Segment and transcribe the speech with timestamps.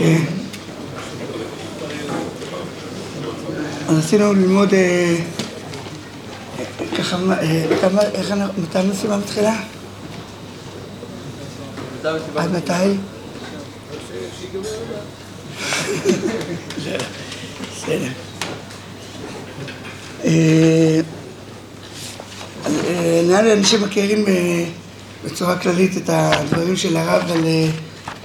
[0.00, 0.22] כן.
[3.88, 5.16] אז רצינו ללמוד אה,
[6.98, 7.64] ככה, אה,
[8.14, 9.56] איך אנחנו, מתי המשימה מתחילה?
[12.36, 12.72] עד מתי?
[20.24, 21.00] אה,
[22.66, 24.24] אה, נראה לי אנשים מכירים
[25.24, 27.44] בצורה כללית את הדברים של הרב על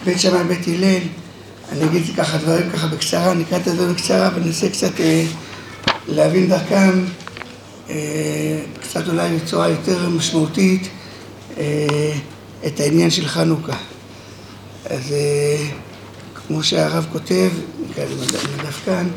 [0.05, 1.24] בית שמאי בית הלל.
[1.71, 4.91] אני אגיד ככה דברים ככה בקצרה, אני אקרא את הדברים בקצרה וננסה קצת
[6.07, 7.05] להבין דרכם,
[8.81, 10.89] קצת אולי בצורה יותר משמעותית,
[12.65, 13.77] את העניין של חנוכה.
[14.85, 15.15] אז
[16.47, 17.49] כמו שהרב כותב,
[17.89, 19.07] נקרא לזה מדף כאן,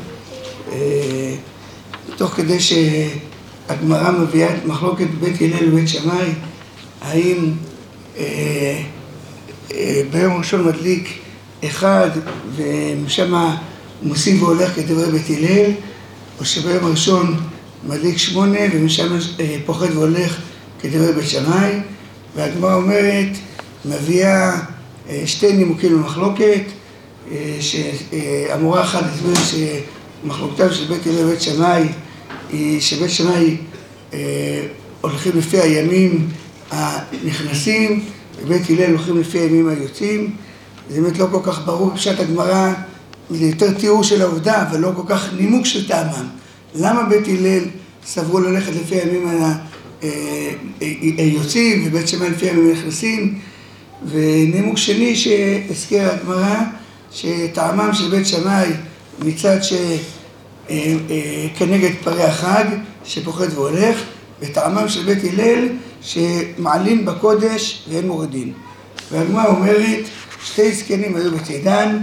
[2.15, 6.33] תוך כדי שהגמרא מביאה את מחלוקת בית הלל ובית שמאי,
[7.01, 7.51] האם
[8.17, 8.81] אה,
[9.71, 11.19] אה, ביום הראשון מדליק
[11.65, 12.09] אחד
[12.55, 13.33] ומשם
[14.03, 15.71] מוסיף והולך כדברי בית הלל,
[16.39, 17.35] או שביום הראשון
[17.87, 20.37] מדליק שמונה ומשם אה, פוחד והולך
[20.81, 21.79] כדברי בית שמאי,
[22.35, 23.27] והגמרא אומרת,
[23.85, 24.59] מביאה
[25.09, 26.61] אה, שתי נימוקים למחלוקת,
[27.31, 29.65] אה, שאמורה אחת להסביר
[30.23, 31.87] מחלוקתם של בית הלל ובית שמאי
[32.49, 33.57] היא שבית שמאי
[35.01, 36.27] הולכים לפי הימים
[36.71, 38.05] הנכנסים
[38.41, 40.35] ובית הלל הולכים לפי הימים היוצאים
[40.89, 42.73] זה באמת לא כל כך ברור פשט הגמרא
[43.29, 46.27] זה יותר תיאור של העובדה אבל לא כל כך נימוק של טעמם
[46.75, 47.63] למה בית הלל
[48.05, 49.27] סברו ללכת לפי הימים
[51.17, 53.39] היוצאים ובית שמאי לפי הימים הנכנסים
[54.05, 56.55] ונימוק שני שהזכירה הגמרא
[57.11, 58.69] שטעמם של בית שמאי
[59.25, 59.57] מצד
[60.67, 62.65] שכנגד פרי החג
[63.05, 63.97] שפוחד והולך,
[64.41, 65.67] וטעמם של בית הלל
[66.01, 68.53] שמעלים בקודש ואין מורידין.
[69.11, 70.03] והגמרא אומרת,
[70.43, 71.97] שתי זקנים היו בצידן,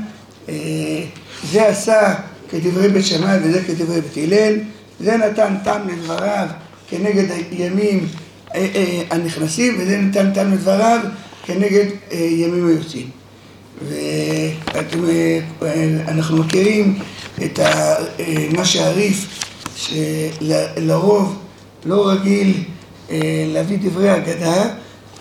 [1.52, 2.14] זה עשה
[2.50, 4.54] כדברי בית שמאי וזה כדברי בית הלל,
[5.00, 6.46] זה נתן טעם לדבריו
[6.88, 8.06] כנגד הימים
[9.10, 11.00] הנכנסים, וזה נתן טעם לדבריו
[11.46, 13.10] כנגד ימים היוצאים.
[15.60, 16.98] ואנחנו מכירים
[17.44, 17.58] את
[18.56, 19.44] מה שהריף,
[19.76, 21.38] שלרוב
[21.84, 22.64] לא רגיל
[23.46, 24.68] להביא דברי אגדה,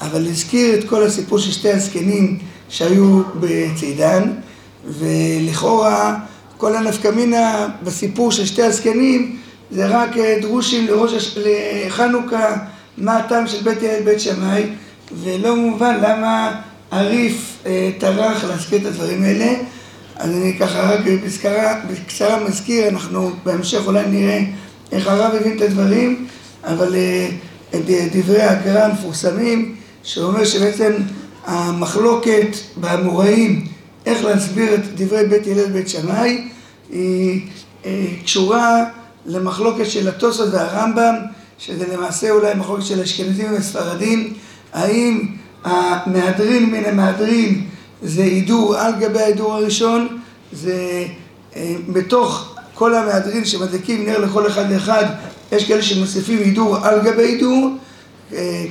[0.02, 2.40] אבל הזכיר את כל הסיפור של שתי הזקנים
[2.70, 4.32] שהיו בצידן,
[4.88, 6.16] ולכאורה
[6.58, 9.38] כל הנפקמינה בסיפור של שתי הזקנים
[9.72, 10.10] זה רק
[10.42, 12.56] דרושים לראש לחנוכה,
[12.98, 14.64] מה הטעם של בית הלל בית שמאי,
[15.24, 16.62] ולא מובן למה
[16.92, 17.64] הריף
[17.98, 19.54] טרח להזכיר את הדברים האלה,
[20.16, 24.40] אז אני ככה רק בקצרה, בקצרה מזכיר, אנחנו בהמשך אולי נראה
[24.92, 26.28] איך הרב הבין את הדברים,
[26.64, 26.96] אבל
[27.76, 30.94] את דברי הגר"א המפורסמים, שאומר שבעצם
[31.46, 33.66] המחלוקת באמוראים,
[34.06, 36.48] איך להסביר את דברי בית הלל בית שמאי,
[36.92, 37.42] היא
[38.24, 38.84] קשורה
[39.26, 41.16] למחלוקת של התוספות והרמב"ם,
[41.60, 44.34] שזה למעשה אולי מחלוקת של אשכנזים וספרדים,
[44.74, 45.28] האם
[45.64, 47.64] המהדרין מן המהדרין
[48.02, 50.08] זה הידור על גבי ההידור הראשון,
[50.54, 51.06] זה
[51.90, 55.06] בתוך כל המהדרין שמדליקים נר לכל אחד ואחד,
[55.52, 57.70] יש כאלה שמוסיפים הידור על גבי הידור,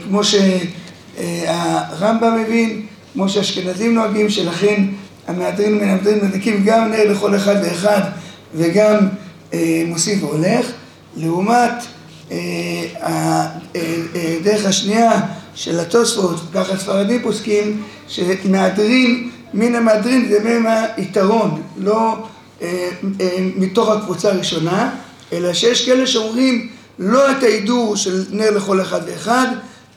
[0.04, 0.24] כמו
[1.16, 4.84] שהרמב"ם מבין, כמו שהאשכנזים נוהגים, שלכן
[5.26, 8.00] המהדרין מן המהדרין מדליקים גם נר לכל אחד ואחד
[8.54, 9.08] וגם
[9.86, 10.66] מוסיף והולך,
[11.16, 11.72] לעומת
[13.00, 15.20] הדרך השנייה
[15.54, 22.16] של התוספות, ככה ספרדים פוסקים, שמהדרין, מן המהדרין זה מהם היתרון, לא
[22.62, 22.88] אה,
[23.20, 24.90] אה, מתוך הקבוצה הראשונה,
[25.32, 29.46] אלא שיש כאלה שאומרים לא את ההידור של נר לכל אחד ואחד,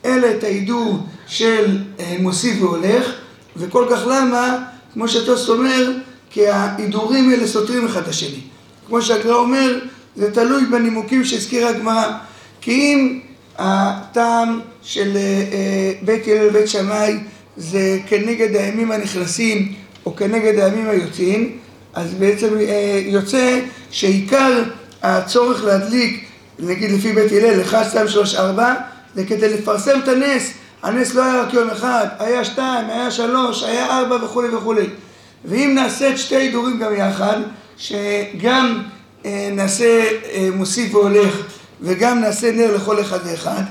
[0.06, 3.14] אלא את ההידור של אה, מוסיף והולך,
[3.58, 4.58] וכל כך למה,
[4.94, 5.92] כמו שהתוספות אומר,
[6.30, 8.42] כי ההידורים האלה סותרים אחד את השני.
[8.88, 9.80] כמו שהגר"א אומר,
[10.16, 12.12] זה תלוי בנימוקים שהזכירה הגמרא.
[12.62, 13.20] כי אם
[13.58, 15.18] הטעם של
[16.02, 17.18] בית הלל ובית שמאי
[17.58, 19.74] זה כנגד הימים הנכנסים
[20.06, 21.58] או כנגד הימים היוצאים,
[21.94, 22.48] אז בעצם
[23.06, 23.60] יוצא
[23.92, 24.64] שעיקר
[25.04, 26.26] הצורך להדליק,
[26.60, 28.74] נגיד לפי בית הלל, 1, 2, 3, 4,
[29.18, 30.52] זה כדי לפרסם את הנס.
[30.84, 34.86] הנס לא היה רק יום אחד, היה שתיים, היה שלוש, היה ארבע וכולי וכולי.
[35.46, 37.40] ואם נעשה את שתי הידורים גם יחד,
[37.78, 38.82] שגם
[39.26, 40.04] נעשה
[40.54, 41.36] מוסיף והולך
[41.82, 43.64] וגם נעשה נר לכל אחד ואחד,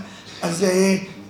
[0.42, 0.66] אז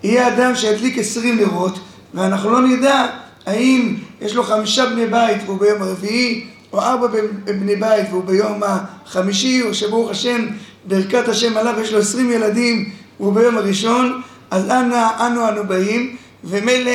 [0.02, 1.78] יהיה אדם שידליק עשרים נרות,
[2.14, 3.06] ואנחנו לא נדע
[3.46, 7.06] האם יש לו חמישה בני בית והוא ביום הרביעי, או ארבע
[7.44, 10.46] בני בית והוא ביום החמישי, או שברוך השם,
[10.84, 12.90] ברכת השם עליו יש לו עשרים ילדים
[13.20, 16.90] והוא ביום הראשון, אז אנה אנו אנו באים, ומילא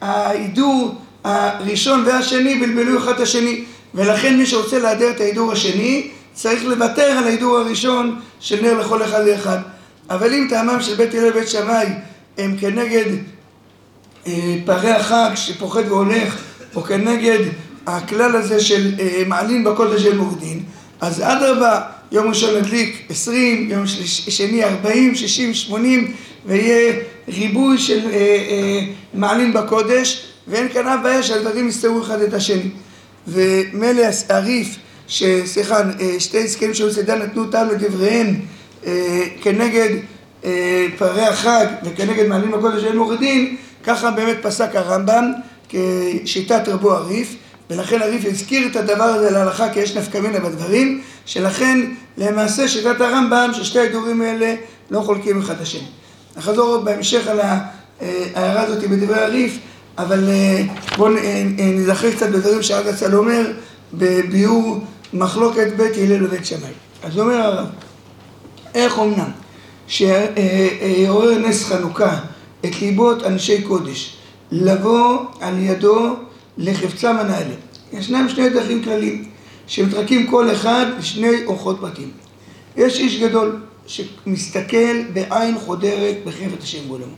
[0.00, 0.94] ההידור
[1.24, 3.64] הראשון והשני בלבלו אחד את השני.
[3.94, 9.02] ולכן מי שרוצה להדר את ההידור השני, צריך לוותר על ההידור הראשון של נר לכל
[9.02, 9.58] אחד ואחד.
[10.10, 11.86] אבל אם טעמם של בית הלל ובית שמאי
[12.38, 13.04] הם כנגד
[14.26, 16.36] אה, פערי החג שפוחד והולך,
[16.74, 17.38] או כנגד
[17.86, 20.62] הכלל הזה של אה, מעלין בקודש של מורדין,
[21.00, 21.80] אז אדרבה,
[22.12, 26.12] יום ראשון נדליק 20, יום שני 40, 60, 80,
[26.46, 26.92] ויהיה
[27.28, 28.80] ריבוי של אה, אה,
[29.14, 32.70] מעלין בקודש, ואין כאן אף בעיה שהדברים יסתרו אחד את השני.
[33.28, 34.76] ומילא הריף,
[35.44, 38.40] סליחה, אה, שתי זקנים של סדן נתנו טעם לדבריהם
[38.86, 39.88] אה, כנגד
[40.44, 45.32] אה, פערי החג וכנגד מעלין בקודש של מורדין, ככה באמת פסק הרמב"ם
[45.68, 47.34] כשיטת רבו הריף,
[47.70, 51.80] ולכן הריף הזכיר את הדבר הזה להלכה כי יש נפקא מינה בדברים, שלכן
[52.16, 54.54] למעשה שיטת הרמב"ם ששתי ההידורים האלה
[54.90, 55.86] לא חולקים אחד את השני.
[56.36, 59.58] נחזור בהמשך על ההערה הזאת בדברי הריף,
[59.98, 60.62] אבל אה,
[60.96, 63.52] בואו אה, נזכר קצת בדברים שהרב הצל אומר
[63.94, 66.70] בביאור מחלוקת בית הלל ובית שמאי.
[67.02, 67.66] אז אומר הרב,
[68.74, 69.30] איך אמנם
[69.86, 72.18] שעורר נס חנוכה
[72.64, 74.16] את ליבות אנשי קודש,
[74.52, 76.16] לבוא על ידו
[76.58, 77.54] לחפצם הנעלה.
[77.92, 79.24] ישנם שני דרכים כלליים,
[79.66, 82.10] שמתרקים כל אחד לשני אורחות פרטים.
[82.76, 83.56] יש איש גדול
[83.86, 87.14] שמסתכל בעין חודרת בחפת השם בעולמו.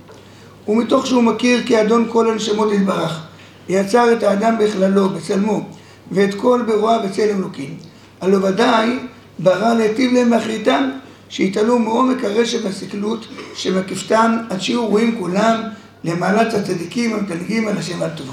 [0.69, 3.21] ומתוך שהוא מכיר כי אדון כל הנשמות יתברך,
[3.69, 5.67] יצר את האדם בכללו, בצלמו,
[6.13, 7.77] ואת כל ברוע בצלם אלוקים.
[8.21, 8.99] הלא ודאי
[9.39, 10.91] ברא להיטיב להם באחריתם,
[11.29, 15.61] שיתעלו מעומק הרשת והסקלות שמקיפתם עד שיהיו רואים כולם
[16.05, 18.33] למעלת הצדיקים המתנהגים על השם על טובו.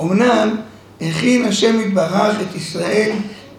[0.00, 0.56] אמנם
[1.00, 3.10] הכין השם יתברך את ישראל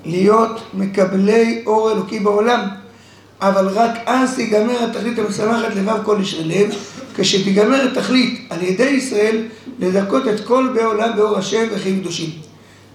[0.06, 2.60] להיות מקבלי אור אלוקי בעולם,
[3.42, 6.76] אבל רק אז תיגמר התכלית המשמחת לבב כל ישרי לב,
[7.16, 9.44] כשתיגמר התכלית על ידי ישראל
[9.80, 12.30] לזכות את כל באי עולם באור השם וחיים קדושים.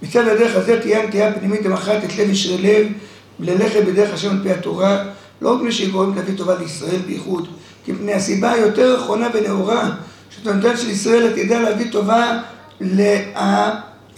[0.03, 2.87] מצד הדרך הזה תהיה הנטייה פנימית המכרעת את לב ישרי לב
[3.41, 5.05] ללכת בדרך השם על פי התורה,
[5.43, 7.49] לא רק מפני שהיא להביא טובה לישראל בייחוד,
[7.85, 9.91] כי מפני הסיבה היותר אחרונה ונאורה,
[10.31, 12.39] שתונתן של ישראל תדע להביא טובה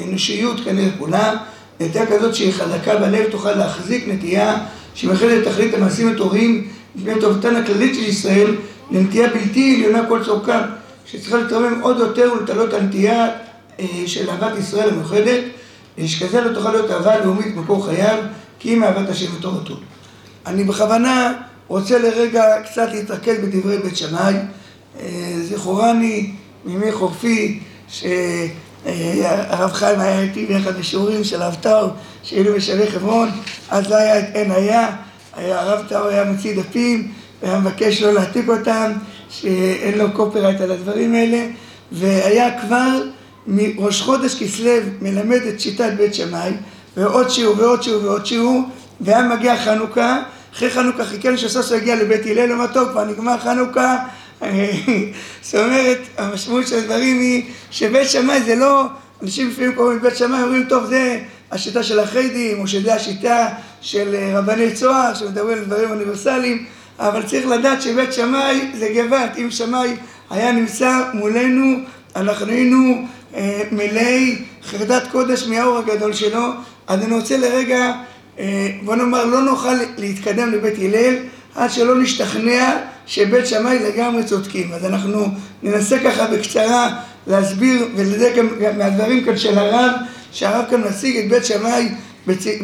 [0.07, 1.35] לאנושיות כנראה כולה,
[1.81, 4.57] נטייה כזאת שהיא חזקה בלב תוכל להחזיק נטייה
[4.95, 8.57] שמאחדת תכלית המעשים הטובים לפני טובתן הכללית של ישראל
[8.91, 10.59] לנטייה בלתי עליונה כל צורכם,
[11.07, 13.29] שצריכה להתרומם עוד יותר ולתלות הנטייה
[13.81, 15.45] אה, של אהבת ישראל המאוחדת,
[16.07, 18.19] שכזה לא תוכל להיות אהבה לאומית במקור חייו,
[18.59, 19.75] כי אם אהבת השם ותורתו.
[20.47, 21.33] אני בכוונה
[21.69, 24.35] רוצה לרגע קצת להתרכז בדברי בית שמאי.
[25.01, 26.31] אה, זכורני
[26.65, 27.61] מימי חורפי,
[28.85, 31.89] שהרב חיים היה איתי באחד השיעורים של הרב טאו,
[32.23, 33.29] שהיינו בשבי חברון,
[33.71, 34.89] אז לא היה את עין היה,
[35.37, 37.13] הרב טאו היה מוציא דפים,
[37.43, 38.93] והיה מבקש לא להעתיק אותם,
[39.29, 41.47] שאין לו קופרייט על הדברים האלה,
[41.93, 43.03] והיה כבר
[43.47, 44.71] מראש חודש כסלו
[45.01, 46.53] מלמד את שיטת בית שמאי,
[46.97, 48.63] ועוד שיעור ועוד שיעור ועוד שיעור,
[49.01, 50.23] והיה מגיע חנוכה,
[50.55, 53.97] אחרי חנוכה חיכינו שסוף סוף יגיע לבית הלל, אמר טוב, כבר נגמר חנוכה,
[55.43, 58.85] זאת אומרת, המשמעות של הדברים היא שבית שמאי זה לא,
[59.23, 61.21] אנשים לפעמים קוראים לבית שמאי, אומרים, טוב, זה
[61.53, 63.49] השיטה של החיידים, או שזה השיטה
[63.81, 66.67] של אה, רבני צוהר, שמדברים על דברים אוניברסליים,
[66.99, 69.97] אבל צריך לדעת שבית שמאי זה גבעת, אם שמאי
[70.31, 71.77] היה נמצא מולנו,
[72.17, 76.47] אנחנו היינו אה, מלאי חרדת קודש מהאור הגדול שלו,
[76.87, 77.93] אז אני רוצה לרגע,
[78.39, 81.15] אה, בוא נאמר, לא נוכל להתקדם לבית הלל
[81.55, 84.73] עד שלא נשתכנע שבית שמאי לגמרי צודקים.
[84.73, 85.27] אז אנחנו
[85.63, 89.91] ננסה ככה בקצרה להסביר ולדעת גם מהדברים כאן של הרב,
[90.33, 91.89] שהרב כאן מציג את בית שמאי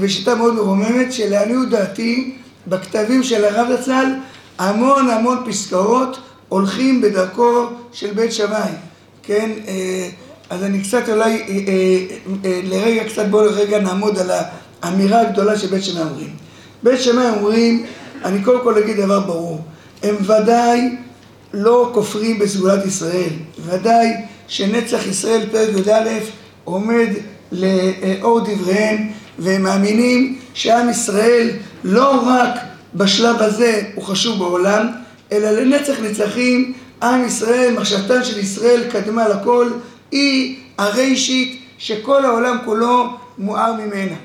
[0.01, 2.35] בשיטה מאוד מרוממת, שלעניות דעתי,
[2.67, 4.07] בכתבים של הרב זצ"ל,
[4.59, 6.19] המון המון פסקאות
[6.49, 8.71] הולכים בדרכו של בית שמאי,
[9.23, 9.51] כן?
[9.69, 10.09] אה,
[10.51, 11.47] אז אני קצת אולי, אה,
[12.45, 14.31] אה, לרגע קצת בואו לרגע נעמוד על
[14.83, 16.31] האמירה הגדולה של בית שמאי אומרים.
[16.83, 17.87] בית שמאי אומרים,
[18.25, 19.61] אני קודם כל אגיד דבר ברור,
[20.03, 20.97] הם ודאי
[21.55, 23.31] לא כופרים בסגולת ישראל,
[23.67, 24.09] ודאי
[24.49, 26.09] שנצח ישראל פרק י"א
[26.65, 27.09] עומד
[27.53, 31.51] לאור דבריהם והם מאמינים שעם ישראל
[31.85, 32.55] לא רק
[32.95, 34.87] בשלב הזה הוא חשוב בעולם,
[35.33, 39.71] אלא לנצח נצחים עם ישראל, מחשבתן של ישראל קדמה לכל,
[40.11, 43.07] היא הרישית שכל העולם כולו
[43.39, 44.17] מואר ממנה.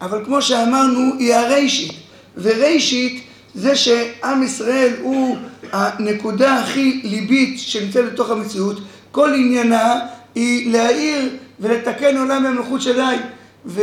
[0.00, 1.92] אבל כמו שאמרנו, היא הרישית,
[2.36, 3.27] ורישית
[3.58, 5.36] זה שעם ישראל הוא
[5.72, 8.80] הנקודה הכי ליבית שנמצאת בתוך המציאות,
[9.12, 10.00] כל עניינה
[10.34, 13.16] היא להאיר ולתקן עולם במלכות שדי.
[13.66, 13.82] וכל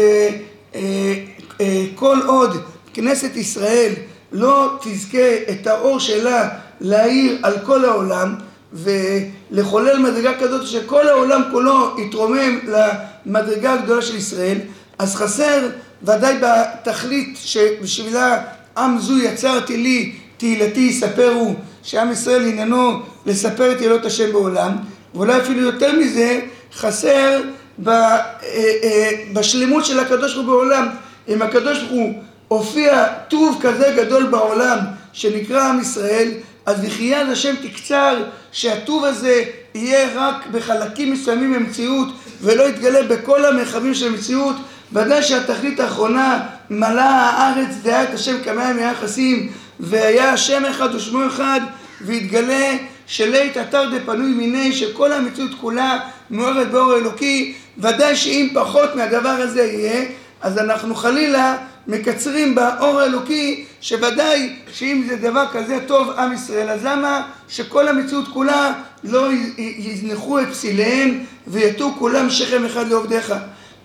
[1.62, 2.58] אה, אה, עוד
[2.94, 3.92] כנסת ישראל
[4.32, 6.50] לא תזכה את האור שלה
[6.82, 8.36] להאיר על כל העולם
[8.74, 14.58] ולחולל מדרגה כזאת שכל העולם כולו יתרומם למדרגה הגדולה של ישראל,
[15.00, 15.68] אז חסר
[16.04, 18.42] ודאי בתכלית שבשבילה
[18.78, 21.54] עם זו יצרתי לי תהילתי יספרו
[21.84, 24.72] שעם ישראל עניינו לספר את תהילות השם בעולם
[25.14, 26.40] ואולי אפילו יותר מזה
[26.74, 27.42] חסר
[27.88, 30.88] אה, אה, בשלמות של הקדוש ברוך הוא בעולם.
[31.28, 32.14] אם הקדוש ברוך הוא
[32.48, 34.78] הופיע טוב כזה גדול בעולם
[35.14, 36.32] שנקרא עם ישראל
[36.66, 39.44] אז יחיה השם תקצר שהטוב הזה
[39.76, 42.08] יהיה רק בחלקים מסוימים במציאות
[42.42, 44.56] ולא יתגלה בכל המרחבים של המציאות
[44.96, 51.62] ודאי שהתכלית האחרונה מלאה הארץ דעה את השם כמים היחסים והיה השם אחד ושמו אחד
[52.02, 56.00] והתגלה שלית אתר דפנוי מיני שכל המציאות כולה
[56.32, 57.54] מאורת באור אלוקי.
[57.78, 60.06] ודאי שאם פחות מהדבר הזה יהיה
[60.42, 66.86] אז אנחנו חלילה מקצרים באור האלוקי שוודאי שאם זה דבר כזה טוב עם ישראל אז
[66.86, 68.74] למה שכל המציאות כולה
[69.04, 73.34] לא יזנחו את פסיליהם ויתו כולם שכם אחד לעובדיך?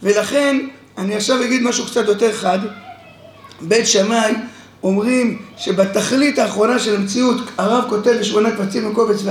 [0.02, 0.56] ולכן
[0.98, 2.58] אני עכשיו אגיד משהו קצת יותר חד.
[3.60, 4.34] בית שמאי
[4.82, 9.30] אומרים שבתכלית האחרונה של המציאות הרב כותב בשמונה קבצים בקובץ ו'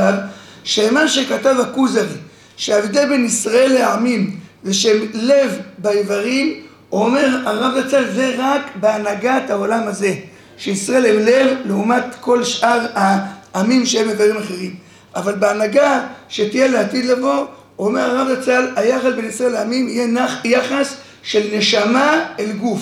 [0.63, 2.17] שמה שכתב הכוזרי
[2.57, 6.53] שההבדל בין ישראל לעמים זה שהם לב באיברים
[6.91, 10.13] אומר הרב זצ"ל זה רק בהנהגת העולם הזה
[10.57, 14.75] שישראל הם לב לעומת כל שאר העמים שהם איברים אחרים.
[15.15, 17.45] אבל בהנהגה שתהיה לעתיד לבוא
[17.79, 22.81] אומר הרב זצ"ל היחד בין ישראל לעמים יהיה נח, יחס של נשמה אל גוף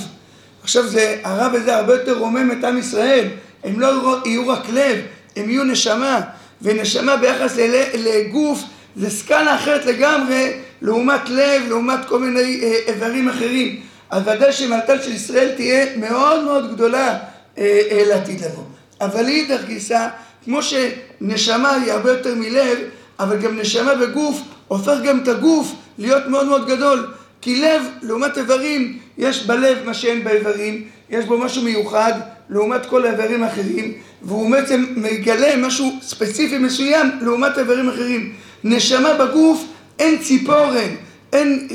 [0.63, 3.27] עכשיו זה, הרב הזה הרבה יותר רומם את עם ישראל
[3.63, 4.97] הם לא יהיו רק לב,
[5.35, 6.21] הם יהיו נשמה
[6.61, 7.57] ונשמה ביחס
[7.93, 8.63] לגוף
[8.95, 10.51] זה סקאלה אחרת לגמרי
[10.81, 16.43] לעומת לב, לעומת כל מיני אה, איברים אחרים אז ודאי שמלטל של ישראל תהיה מאוד
[16.43, 17.17] מאוד גדולה
[17.57, 18.63] אה, אה, לעתיד לבוא.
[19.01, 20.07] אבל לאידך גיסא,
[20.45, 22.77] כמו שנשמה היא הרבה יותר מלב,
[23.19, 27.07] אבל גם נשמה בגוף הופך גם את הגוף להיות מאוד מאוד גדול.
[27.47, 32.13] כי לב, לעומת איברים, יש בלב מה שאין באיברים, יש בו משהו מיוחד
[32.49, 38.33] לעומת כל האיברים האחרים, והוא בעצם מגלה משהו ספציפי מסוים לעומת איברים אחרים.
[38.63, 39.65] נשמה בגוף,
[39.99, 40.95] אין ציפורן,
[41.33, 41.67] אין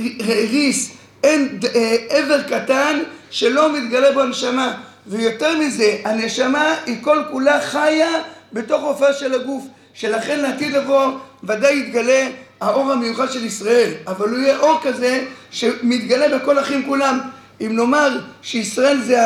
[0.50, 0.91] ריס,
[1.25, 2.99] אין אה, קטן
[3.31, 4.75] שלא מתגלה בו הנשמה.
[5.07, 8.11] ויותר מזה, הנשמה היא כל כולה חיה
[8.52, 9.64] בתוך הופעה של הגוף.
[9.95, 11.12] שלכן לעתיד לבוא
[11.45, 12.29] ודאי יתגלה
[12.62, 17.19] האור המיוחד של ישראל, אבל הוא יהיה אור כזה שמתגלה בכל אחים כולם.
[17.61, 19.19] אם נאמר שישראל זה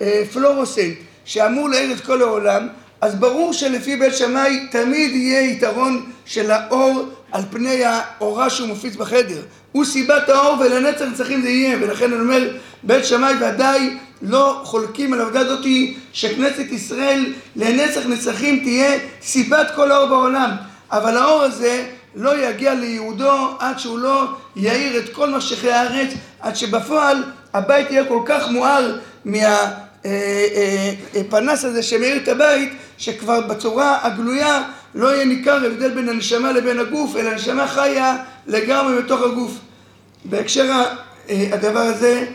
[0.00, 2.68] הפלורוסנט שאמור להאיר את כל העולם,
[3.00, 8.96] אז ברור שלפי בית שמאי תמיד יהיה יתרון של האור על פני האורה שהוא מופיץ
[8.96, 9.42] בחדר.
[9.72, 12.48] הוא סיבת האור ולנצח נצחים זה יהיה, ולכן אני אומר,
[12.82, 19.90] בית שמאי ודאי לא חולקים על העובדה הזאתי שכנסת ישראל לנצח נצחים תהיה סיבת כל
[19.90, 20.50] האור בעולם.
[20.92, 21.84] אבל האור הזה
[22.16, 24.24] לא יגיע ליהודו עד שהוא לא
[24.56, 26.08] יאיר את כל משכי הארץ,
[26.40, 27.22] עד שבפועל
[27.54, 29.84] הבית יהיה כל כך מואר מה...
[30.06, 30.10] אה,
[31.14, 34.62] אה, אה, הזה שמאיר את הבית, שכבר בצורה הגלויה
[34.94, 38.16] לא יהיה ניכר הבדל בין הנשמה לבין הגוף, אלא הנשמה חיה
[38.46, 39.52] לגמרי בתוך הגוף.
[40.24, 40.82] בהקשר
[41.28, 42.26] הדבר הזה,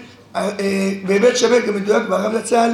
[1.06, 2.70] בהיבט שווה גם מדויק ברב לצל,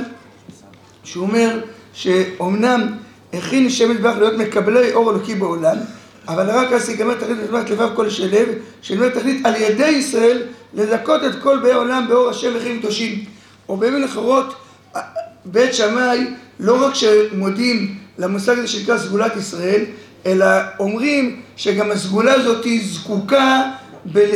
[1.03, 1.59] שהוא אומר
[1.93, 2.97] שאומנם
[3.33, 5.77] הכין שם מטבח להיות מקבלי אור אלוקי בעולם,
[6.27, 8.47] אבל רק אז ייגמר תכלית בזמן לבב כל שלב,
[8.81, 10.41] שנאמר תכלית על ידי ישראל
[10.73, 13.25] לזכות את כל באי עולם באור השם וחיים קדושים.
[13.69, 14.55] או במילים אחרות,
[15.45, 16.19] בית שמאי
[16.59, 19.81] לא רק שמודים למושג הזה שנקרא סגולת ישראל,
[20.25, 20.45] אלא
[20.79, 23.71] אומרים שגם הסגולה הזאת היא זקוקה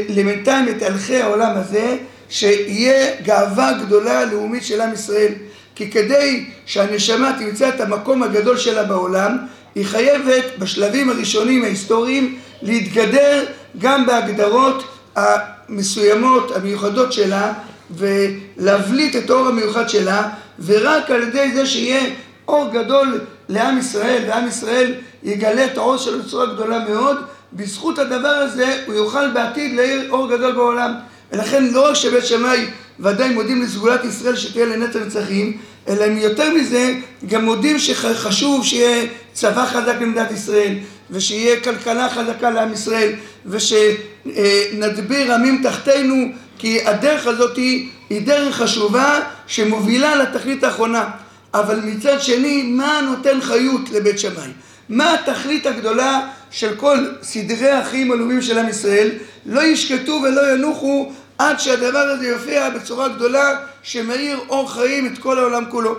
[0.09, 1.97] למנתיים את הלכי העולם הזה,
[2.29, 5.33] שיהיה גאווה גדולה לאומית של עם ישראל.
[5.75, 9.37] כי כדי שהנשמה תמצא את המקום הגדול שלה בעולם,
[9.75, 13.45] היא חייבת בשלבים הראשונים ההיסטוריים להתגדר
[13.77, 14.83] גם בהגדרות
[15.15, 17.53] המסוימות, המיוחדות שלה,
[17.91, 20.29] ולהבליט את האור המיוחד שלה,
[20.65, 22.01] ורק על ידי זה שיהיה
[22.47, 27.17] אור גדול לעם ישראל, ועם ישראל יגלה את האור שלו בצורה גדולה מאוד,
[27.53, 30.91] בזכות הדבר הזה הוא יוכל בעתיד להאיר אור גדול בעולם.
[31.31, 32.65] ולכן לא רק שבית שמאי
[32.99, 35.57] ודאי מודים לסגולת ישראל שתהיה לנצח נצחים,
[35.89, 36.93] אלא הם יותר מזה
[37.27, 40.73] גם מודים שחשוב שיהיה צבא חזק למדינת ישראל,
[41.11, 43.11] ושיהיה כלכלה חזקה לעם ישראל,
[43.45, 46.15] ושנדביר עמים תחתינו
[46.57, 51.09] כי הדרך הזאת היא, היא דרך חשובה שמובילה לתכלית האחרונה.
[51.53, 54.51] אבל מצד שני, מה נותן חיות לבית שמאי?
[54.89, 59.09] מה התכלית הגדולה של כל סדרי החיים הלאומיים של עם ישראל?
[59.45, 65.39] לא ישקטו ולא ינוחו עד שהדבר הזה יופיע בצורה גדולה שמאיר אור חיים את כל
[65.39, 65.95] העולם כולו.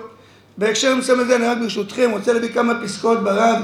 [0.59, 3.62] בהקשר מסוים הזה אני רק ברשותכם רוצה להביא כמה פסקאות ברב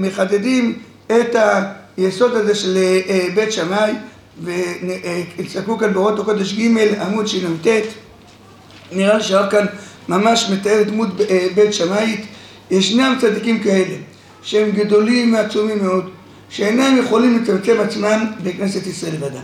[0.00, 1.36] שמחדדים את
[1.96, 3.92] היסוד הזה של אה, בית שמאי
[5.38, 7.66] ותסתכלו כאן באורות הקודש ג' עמוד שנ"ט,
[8.92, 9.66] נראה לי שהרב כאן
[10.08, 11.08] ממש מתאר דמות
[11.54, 12.20] בית שמאית,
[12.70, 13.94] ישנם צדיקים כאלה,
[14.42, 16.10] שהם גדולים ועצומים מאוד,
[16.50, 19.42] שאינם יכולים לצמצם עצמם בכנסת ישראל לבדם.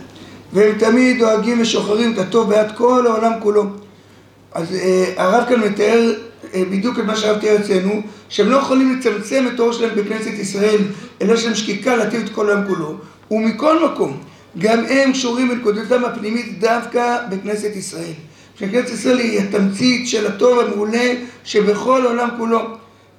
[0.55, 3.65] והם תמיד דואגים ושוחרים את הטוב בעד כל העולם כולו.
[4.53, 6.13] אז אה, הרב כאן מתאר
[6.53, 10.33] אה, בדיוק את מה שהרב תיאר אצלנו, שהם לא יכולים לצמצם את האור שלהם בכנסת
[10.39, 10.81] ישראל,
[11.21, 12.95] אלא יש להם שקיקה להטיב את כל העולם כולו.
[13.31, 14.17] ומכל מקום,
[14.57, 18.13] גם הם קשורים בנקודתם הפנימית דווקא בכנסת ישראל.
[18.59, 22.61] שכנסת ישראל היא התמצית של הטוב המעולה שבכל העולם כולו.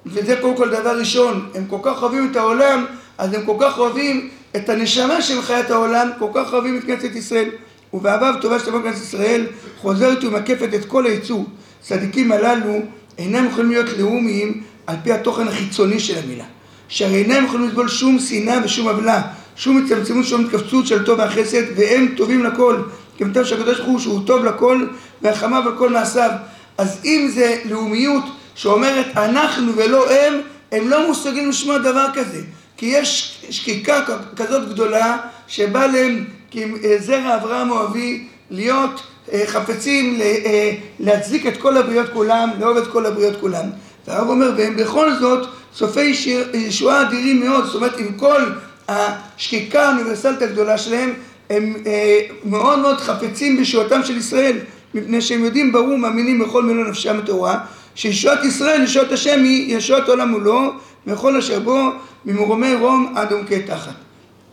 [0.05, 2.85] וזה קודם כל דבר ראשון, הם כל כך אוהבים את העולם,
[3.17, 7.15] אז הם כל כך אוהבים את הנשמה של חיית העולם, כל כך אוהבים את כנסת
[7.15, 7.49] ישראל.
[7.93, 9.45] ובאהבה וטובה שתבוא כנסת ישראל,
[9.77, 11.45] חוזרת ומקפת את כל היצור.
[11.81, 12.79] צדיקים הללו
[13.17, 16.43] אינם יכולים להיות לאומיים על פי התוכן החיצוני של המילה.
[16.87, 19.21] שהרי אינם יכולים לסבול שום שנאה ושום עוולה,
[19.55, 22.81] שום הצטמצמות, שום התכווצות של טוב והחסד, והם טובים לכל.
[23.17, 24.87] כמתב שהקדוש ברוך הוא שהוא טוב לכל,
[25.21, 26.31] והחמיו על כל מעשיו.
[26.77, 28.23] אז אם זה לאומיות
[28.55, 30.33] שאומרת אנחנו ולא הם,
[30.71, 32.41] הם לא מושגים לשמוע דבר כזה.
[32.77, 34.01] כי יש שקיקה
[34.35, 35.17] כזאת גדולה
[35.47, 39.01] שבא להם כזרע אברהם אוהבי להיות
[39.33, 43.65] אה, חפצים אה, להצדיק את כל הבריות כולם, לאהוב את כל הבריות כולם.
[44.07, 46.15] והרב אומר, והם בכל זאת סופי
[46.53, 48.41] ישועה אדירים מאוד, זאת אומרת עם כל
[48.87, 51.13] השקיקה האוניברסלית הגדולה שלהם,
[51.49, 54.57] הם אה, מאוד מאוד חפצים בישועתם של ישראל,
[54.93, 57.59] מפני שהם יודעים ברור, מאמינים בכל מיני נפשם הטהורה,
[57.95, 60.73] שישועת ישראל, ישועת השם היא ישועת עולם מולו,
[61.07, 61.89] וכל אשר בו,
[62.25, 63.93] ממרומי רום עד עומקי תחת.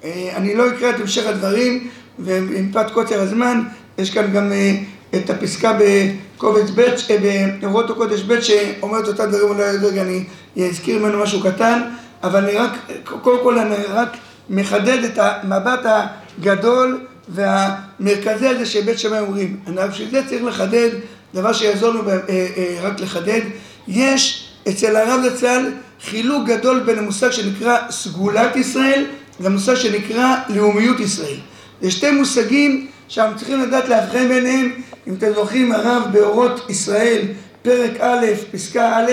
[0.05, 3.63] אני לא אקרא את המשך הדברים, ומפאת קוצר הזמן,
[3.99, 4.75] יש כאן גם אה,
[5.15, 10.25] את הפסקה בקובץ ב', אה, באורות הקודש ב', שאומרת אותה דברים, אולי רגע אני
[10.69, 11.81] אזכיר ממנו משהו קטן,
[12.23, 12.71] אבל אני רק,
[13.05, 14.17] קודם כל אני רק
[14.51, 19.57] מחדד את המבט הגדול והמרכזי הזה שבית שמאי אומרים.
[19.67, 20.91] אני בשביל זה צריך לחדד,
[21.35, 23.41] דבר שיעזור לנו אה, רק לחדד,
[23.89, 25.71] יש אצל הרב זצ"ל
[26.05, 29.05] חילוק גדול בין המושג שנקרא סגולת ישראל
[29.41, 31.37] למושג שנקרא לאומיות ישראל.
[31.83, 34.73] זה שתי מושגים שאנחנו צריכים לדעת להבחן ביניהם,
[35.07, 37.23] אם אתם זוכרים הרב באורות ישראל,
[37.63, 39.13] פרק א', פסקה א',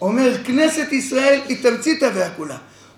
[0.00, 2.56] אומר כנסת ישראל היא תמצית הוויה כולה.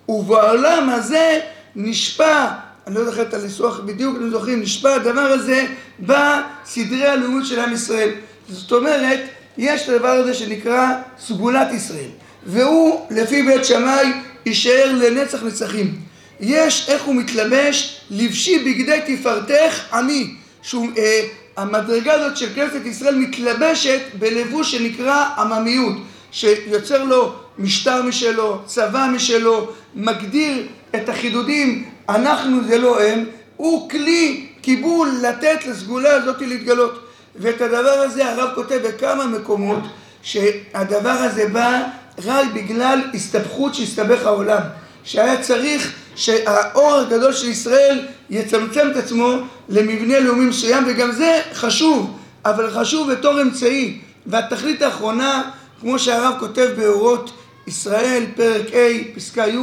[0.08, 1.40] ובעולם הזה
[1.76, 2.46] נשפע,
[2.86, 5.66] אני לא זוכר את הניסוח בדיוק, אתם זוכרים, נשפע הדבר הזה
[6.00, 8.10] בסדרי הלאומיות של עם ישראל.
[8.48, 9.20] זאת אומרת,
[9.58, 10.88] יש את הדבר הזה שנקרא
[11.18, 12.10] סגולת ישראל,
[12.46, 14.12] והוא לפי בית שמאי
[14.46, 15.94] יישאר לנצח נצחים.
[16.40, 20.34] יש איך הוא מתלבש, לבשי בגדי תפארתך עמי.
[20.62, 21.20] שהוא, אה,
[21.56, 25.96] המדרגה הזאת של כנסת ישראל מתלבשת בלבוש שנקרא עממיות,
[26.30, 33.24] שיוצר לו משטר משלו, צבא משלו, מגדיר את החידודים, אנחנו זה לא הם,
[33.56, 37.08] הוא כלי קיבול לתת לסגולה הזאת להתגלות.
[37.36, 39.82] ואת הדבר הזה הרב כותב בכמה מקומות,
[40.22, 41.82] שהדבר הזה בא
[42.24, 44.60] רק בגלל הסתבכות שהסתבך העולם.
[45.04, 49.36] שהיה צריך שהאור הגדול של ישראל יצמצם את עצמו
[49.68, 54.00] למבנה לאומי מסוים, וגם זה חשוב, אבל חשוב בתור אמצעי.
[54.26, 57.32] והתכלית האחרונה, כמו שהרב כותב באורות
[57.66, 59.58] ישראל, פרק ה', פסקה י',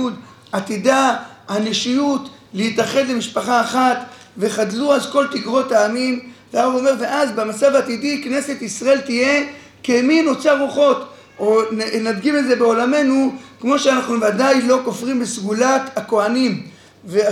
[0.52, 1.16] עתידה
[1.48, 3.98] הנשיות להתאחד למשפחה אחת,
[4.38, 9.44] וחדלו אז כל תגרות העמים, והרב אומר, ואז במצב העתידי כנסת ישראל תהיה
[9.84, 11.14] כמין אוצר רוחות.
[11.40, 11.62] או
[12.02, 16.64] נדגים את זה בעולמנו, כמו שאנחנו ודאי לא כופרים בסגולת הכהנים,
[17.16, 17.32] אה,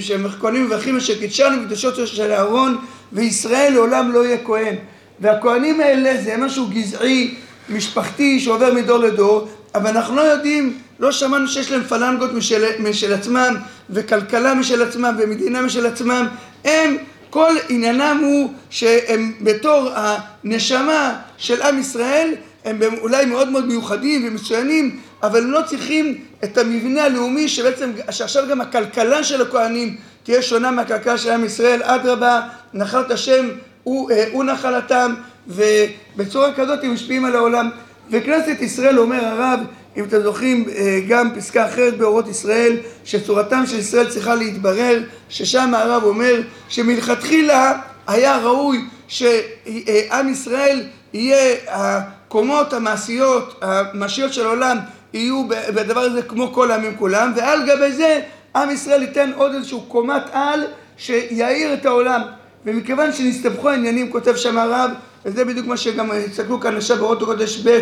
[0.00, 2.78] שהם כהנים מברכים אשר קידשנו בקדושות של אהרון,
[3.12, 4.74] וישראל לעולם לא יהיה כהן.
[5.20, 7.34] והכהנים האלה זה משהו גזעי,
[7.68, 13.12] משפחתי, שעובר מדור לדור, אבל אנחנו לא יודעים, לא שמענו שיש להם פלנגות משל, משל
[13.12, 13.56] עצמם,
[13.90, 16.26] וכלכלה משל עצמם, ומדינה משל עצמם.
[16.64, 16.96] הם,
[17.30, 25.00] כל עניינם הוא שהם בתור הנשמה של עם ישראל, הם אולי מאוד מאוד מיוחדים ומצוינים,
[25.22, 30.70] אבל הם לא צריכים את המבנה הלאומי שבעצם, שעכשיו גם הכלכלה של הכהנים תהיה שונה
[30.70, 32.40] מהכלכלה של עם ישראל, אדרבה,
[32.74, 33.48] נחלת השם
[33.82, 35.14] הוא, אה, הוא נחלתם,
[35.46, 37.70] ובצורה כזאת הם משפיעים על העולם.
[38.10, 39.60] וכנסת ישראל, אומר הרב,
[39.98, 45.74] אם אתם זוכרים, אה, גם פסקה אחרת באורות ישראל, שצורתם של ישראל צריכה להתברר, ששם
[45.74, 50.82] הרב אומר שמלכתחילה היה ראוי שעם ישראל
[51.12, 54.78] יהיה הקומות המעשיות, המעשיות של העולם
[55.12, 58.20] יהיו בדבר הזה כמו כל העמים כולם, ועל גבי זה
[58.56, 60.64] עם ישראל ייתן עוד איזשהו קומת על
[60.96, 62.20] שיאיר את העולם.
[62.66, 64.90] ומכיוון שנסתבכו העניינים, כותב שם הרב,
[65.24, 67.80] וזה בדיוק מה שגם הסתכלו כאן עכשיו באורות הקודש ב',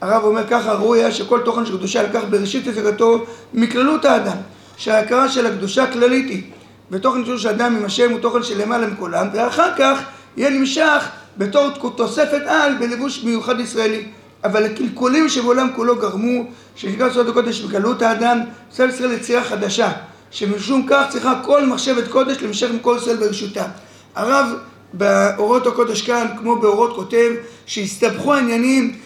[0.00, 4.36] הרב אומר ככה, ראוי היה שכל תוכן של קדושה לקח בראשית יצירתו מכללות האדם,
[4.76, 6.42] שההכרה של הקדושה כללית היא,
[6.90, 10.00] ותוכן של אדם עם השם הוא תוכן של למעלה מכולם, ואחר כך
[10.36, 11.08] יהיה נמשך
[11.38, 14.04] בתור תוספת על בלבוש מיוחד ישראלי.
[14.44, 16.44] אבל הקלקולים שבעולם כולו גרמו
[16.76, 18.40] שנקרא סוד הקודש בגלות האדם,
[18.72, 19.92] ישראל ישראל יצירה חדשה,
[20.30, 23.64] שמשום כך צריכה כל מחשבת קודש למשך עם כל ישראל ברשותה.
[24.14, 24.46] הרב
[24.92, 27.30] באורות הקודש כאן, כמו באורות כותב,
[27.66, 28.96] שהסתבכו העניינים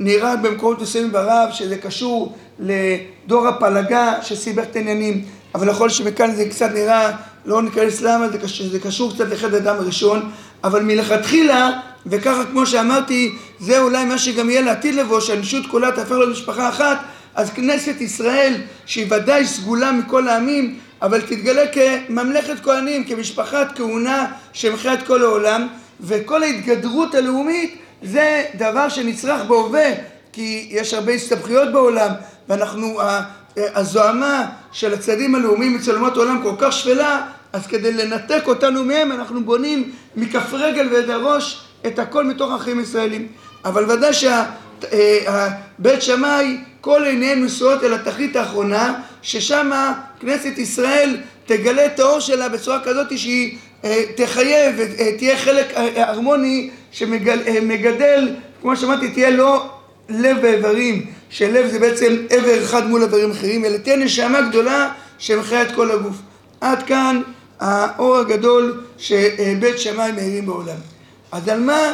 [0.00, 5.24] נראה במקומות מסוימים ברב, שזה קשור לדור הפלגה שסיבך את העניינים,
[5.54, 7.10] אבל יכול שמכאן זה קצת נראה,
[7.46, 10.30] לא ניכנס למה, זה קשור, זה קשור קצת לחטא אדם הראשון,
[10.64, 11.70] אבל מלכתחילה,
[12.06, 16.98] וככה כמו שאמרתי, זה אולי מה שגם יהיה לעתיד לבוא, שהנשות כולה תהפך למשפחה אחת,
[17.34, 18.54] אז כנסת ישראל,
[18.86, 25.68] שהיא ודאי סגולה מכל העמים, אבל תתגלה כממלכת כהנים, כמשפחת כהונה שמחיה את כל העולם,
[26.00, 29.90] וכל ההתגדרות הלאומית זה דבר שנצרך בהווה,
[30.32, 32.10] כי יש הרבה הסתבכויות בעולם,
[32.48, 33.00] ואנחנו,
[33.56, 39.12] הזוהמה של הצדדים הלאומיים אצל אומות העולם כל כך שפלה, אז כדי לנתק אותנו מהם
[39.12, 43.28] אנחנו בונים מכף רגל ועד הראש את הכל מתוך החיים הישראלים.
[43.64, 49.70] אבל ודאי שבית שמאי כל עיניהם נשואות אל התכלית האחרונה, ששם
[50.20, 53.58] כנסת ישראל תגלה את האור שלה בצורה כזאת שהיא אה,
[54.14, 59.68] תחייב, אה, תהיה חלק אה, הרמוני שמגדל, כמו שאמרתי, תהיה לא
[60.08, 65.62] לב ואיברים, שלב זה בעצם איבר אחד מול איברים אחרים, אלא תהיה נשמה גדולה שמחיה
[65.62, 66.16] את כל הגוף.
[66.60, 67.22] עד כאן
[67.60, 70.76] האור הגדול שבית שמאי מאירים בעולם.
[71.32, 71.92] אז על מה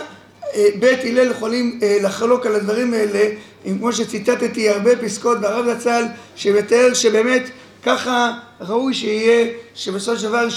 [0.79, 3.29] בית הלל יכולים לחלוק על הדברים האלה,
[3.67, 6.05] אם כמו שציטטתי הרבה פסקות בהרב זצ"ל,
[6.37, 7.51] שמתאר שבאמת
[7.83, 10.49] ככה ראוי שיהיה, שבסופו של דבר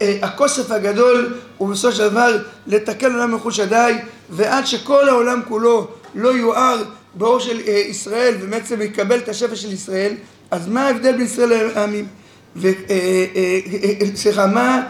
[0.00, 3.98] שהכוסף הגדול הוא בסופו של דבר לתקן עולם מחוש ידיי
[4.30, 6.82] ועד שכל העולם כולו לא יואר
[7.14, 10.14] באור של אה, ישראל ובעצם יקבל את השפע של ישראל
[10.50, 12.06] אז מה ההבדל בין ישראל לעמים?
[12.64, 14.82] אה, אה, סליחה, מה,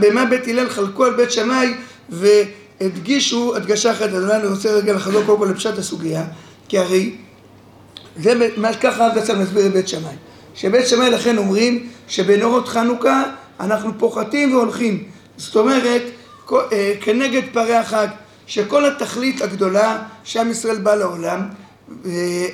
[0.00, 1.74] במה בית הלל חלקו על בית שמאי
[2.08, 6.24] והדגישו הדגשה אחרת, אז אני רוצה רגע לחזור קודם כל לפשט הסוגיה
[6.68, 7.16] כי הרי
[8.16, 10.14] זה מה ככה הרב דצל מסביר לבית שמאי.
[10.54, 13.22] שבית שמאי לכן אומרים שבנורות חנוכה
[13.60, 15.04] אנחנו פוחתים והולכים.
[15.36, 16.02] זאת אומרת,
[16.52, 18.06] אה, כנגד פרי החג,
[18.46, 21.40] שכל התכלית הגדולה שעם ישראל בא לעולם,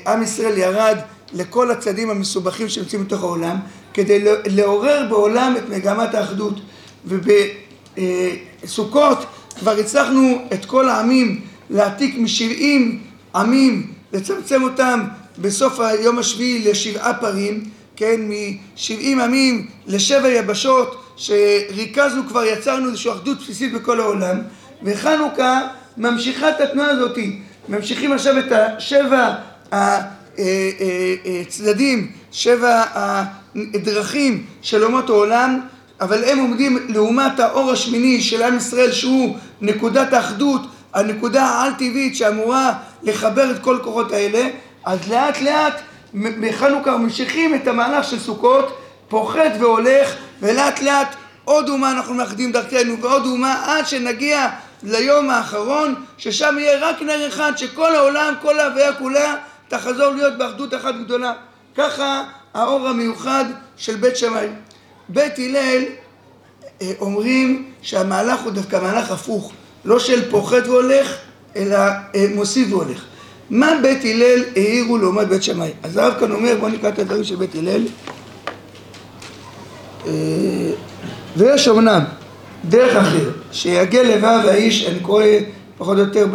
[0.07, 0.97] עם ישראל ירד
[1.33, 3.57] לכל הצדים המסובכים שנמצאים בתוך העולם,
[3.95, 6.55] כדי לעורר בעולם את מגמת האחדות.
[7.97, 9.19] ובסוכות
[9.59, 13.01] כבר הצלחנו את כל העמים להעתיק משבעים
[13.35, 15.01] עמים, לצמצם אותם
[15.41, 17.65] בסוף היום השביעי לשבעה פרים,
[17.97, 18.21] כן,
[18.77, 24.41] משבעים עמים לשבע יבשות, שריכזנו כבר, יצרנו איזושהי אחדות בסיסית בכל העולם,
[24.83, 25.61] וחנוכה
[25.97, 27.19] ממשיכה את התנועה הזאת,
[27.69, 29.35] ממשיכים עכשיו את השבע
[29.73, 32.85] הצדדים, אה, אה, אה, שבע
[33.75, 35.61] הדרכים של אומות העולם,
[36.01, 40.61] אבל הם עומדים לעומת האור השמיני של עם ישראל שהוא נקודת האחדות,
[40.95, 42.73] הנקודה העל-טבעית שאמורה
[43.03, 44.49] לחבר את כל כוחות האלה,
[44.85, 45.81] אז לאט לאט
[46.15, 51.15] בחנוכה ממשיכים את המהלך של סוכות, פוחת והולך, ולאט לאט
[51.45, 54.49] עוד אומה אנחנו מאחדים דרכנו ועוד אומה עד שנגיע
[54.83, 59.35] ליום האחרון, ששם יהיה רק נר אחד, שכל העולם, כל ההוויה כולה,
[59.69, 61.33] תחזור להיות באחדות אחת גדולה.
[61.77, 63.45] ככה האור המיוחד
[63.77, 64.49] של בית שמאי.
[65.09, 65.83] בית הלל
[66.83, 69.53] אה, אומרים שהמהלך הוא דווקא מהלך הפוך,
[69.85, 71.17] לא של פוחת והולך,
[71.57, 73.05] אלא אה, מוסיף והולך.
[73.51, 75.71] מה בית הלל העירו לעומת בית שמאי?
[75.83, 77.87] אז הרב כאן אומר, בואו נקרא את הדברים של בית הלל.
[80.07, 80.13] אה,
[81.37, 82.05] ויש אמנם
[82.65, 85.25] דרך אחר, שיגל לבב האיש, אני קורא
[85.79, 86.27] פחות או יותר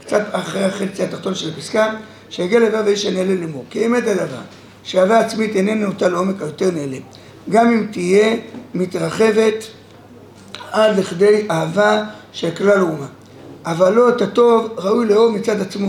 [0.00, 1.94] קצת אחרי החצי התחתון של הפסקה,
[2.30, 3.64] שיגל לבב האיש הנעלה לאמור.
[3.70, 4.40] כי אמת הדבר,
[4.82, 6.98] שאהבה עצמית איננה נוטה לעומק היותר נעלה.
[7.50, 8.36] גם אם תהיה
[8.74, 9.64] מתרחבת
[10.72, 13.06] עד לכדי אהבה של כלל האומה.
[13.66, 15.88] אבל לא את הטוב ראוי לאהוב מצד עצמו.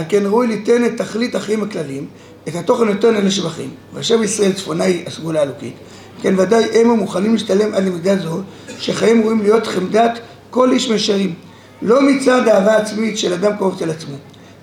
[0.00, 2.06] על כן ראוי ליתן את תכלית החיים הכלליים,
[2.48, 3.70] את התוכן יותר נעלה שבחיים.
[3.94, 5.74] ואשר ישראל צפונאי הסגולה האלוקית,
[6.22, 8.40] כן ודאי הם המוכנים להשתלם על למידה זו,
[8.78, 10.18] שחיים ראויים להיות חמדת
[10.50, 11.34] כל איש משרים.
[11.82, 14.16] לא מצד אהבה עצמית של אדם קרוב אצל עצמו,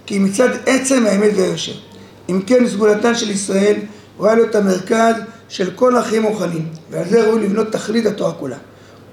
[0.05, 1.75] כי מצד עצם האמת והיושר.
[2.29, 3.75] אם כן סגולתן של ישראל
[4.17, 5.15] רואה את המרכז
[5.49, 8.57] של כל החיים מוכנים, ועל זה ראוי לבנות תכלית התורה כולה.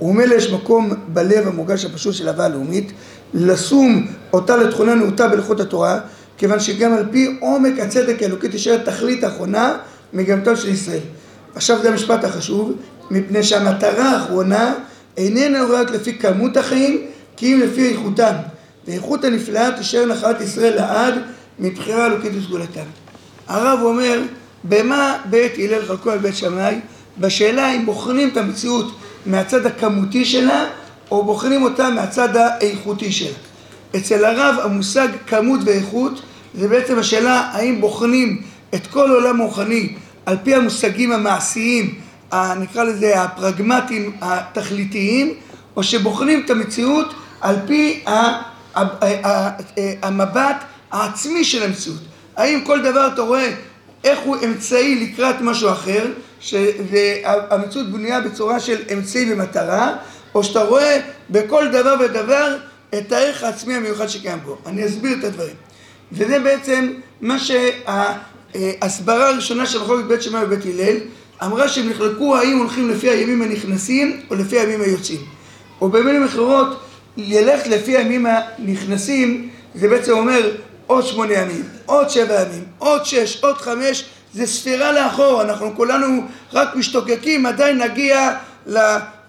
[0.00, 2.92] וממילא יש מקום בלב המורגש הפשוט של אהבה לאומית,
[3.34, 6.00] לשום אותה לתכונה נאותה בלכות התורה,
[6.38, 9.76] כיוון שגם על פי עומק הצדק האלוקי תישאר תכלית האחרונה
[10.12, 11.00] מגמתם של ישראל.
[11.54, 12.72] עכשיו זה המשפט החשוב,
[13.10, 14.74] מפני שהמטרה האחרונה
[15.16, 18.32] איננה רק לפי כמות החיים, כי אם לפי איכותם.
[18.86, 21.14] ואיכות הנפלאה תישאר נחלת ישראל לעד
[21.58, 22.84] מבחירה אלוקית וסגולתם.
[23.48, 24.20] הרב אומר,
[24.64, 26.80] במה בית הלל חלקו על בית שמאי?
[27.18, 30.66] בשאלה אם בוחנים את המציאות מהצד הכמותי שלה,
[31.14, 33.37] או בוחנים אותה מהצד האיכותי שלה.
[33.96, 36.22] אצל הרב המושג כמות ואיכות
[36.55, 38.42] זה בעצם השאלה האם בוחנים
[38.74, 39.94] את כל עולם רוחני
[40.27, 41.94] על פי המושגים המעשיים,
[42.35, 45.35] נקרא לזה הפרגמטיים התכליתיים,
[45.77, 48.05] או שבוחנים את המציאות על פי
[50.03, 50.57] המבט
[50.92, 52.00] העצמי של המציאות.
[52.37, 53.55] האם כל דבר אתה רואה
[54.05, 56.07] איך הוא אמצעי לקראת משהו אחר,
[56.40, 59.96] שהמציאות בנויה בצורה של אמצעי ומטרה,
[60.34, 62.56] או שאתה רואה בכל דבר ודבר
[62.98, 64.58] את הערך העצמי המיוחד שקיים בו.
[64.66, 65.54] אני אסביר את הדברים.
[66.12, 70.96] וזה בעצם מה שההסברה הראשונה של מחלוקת בית שמאי ובית הלל
[71.42, 75.20] אמרה שהם נחלקו האם הולכים לפי הימים הנכנסים או לפי הימים היוצאים.
[75.80, 76.80] או במילים אחרות,
[77.16, 80.50] ילך לפי הימים הנכנסים, זה בעצם אומר
[80.86, 86.22] עוד שמונה ימים, עוד שבע ימים, עוד שש, עוד חמש, זה ספירה לאחור, אנחנו כולנו
[86.52, 88.36] רק משתוקקים מתי נגיע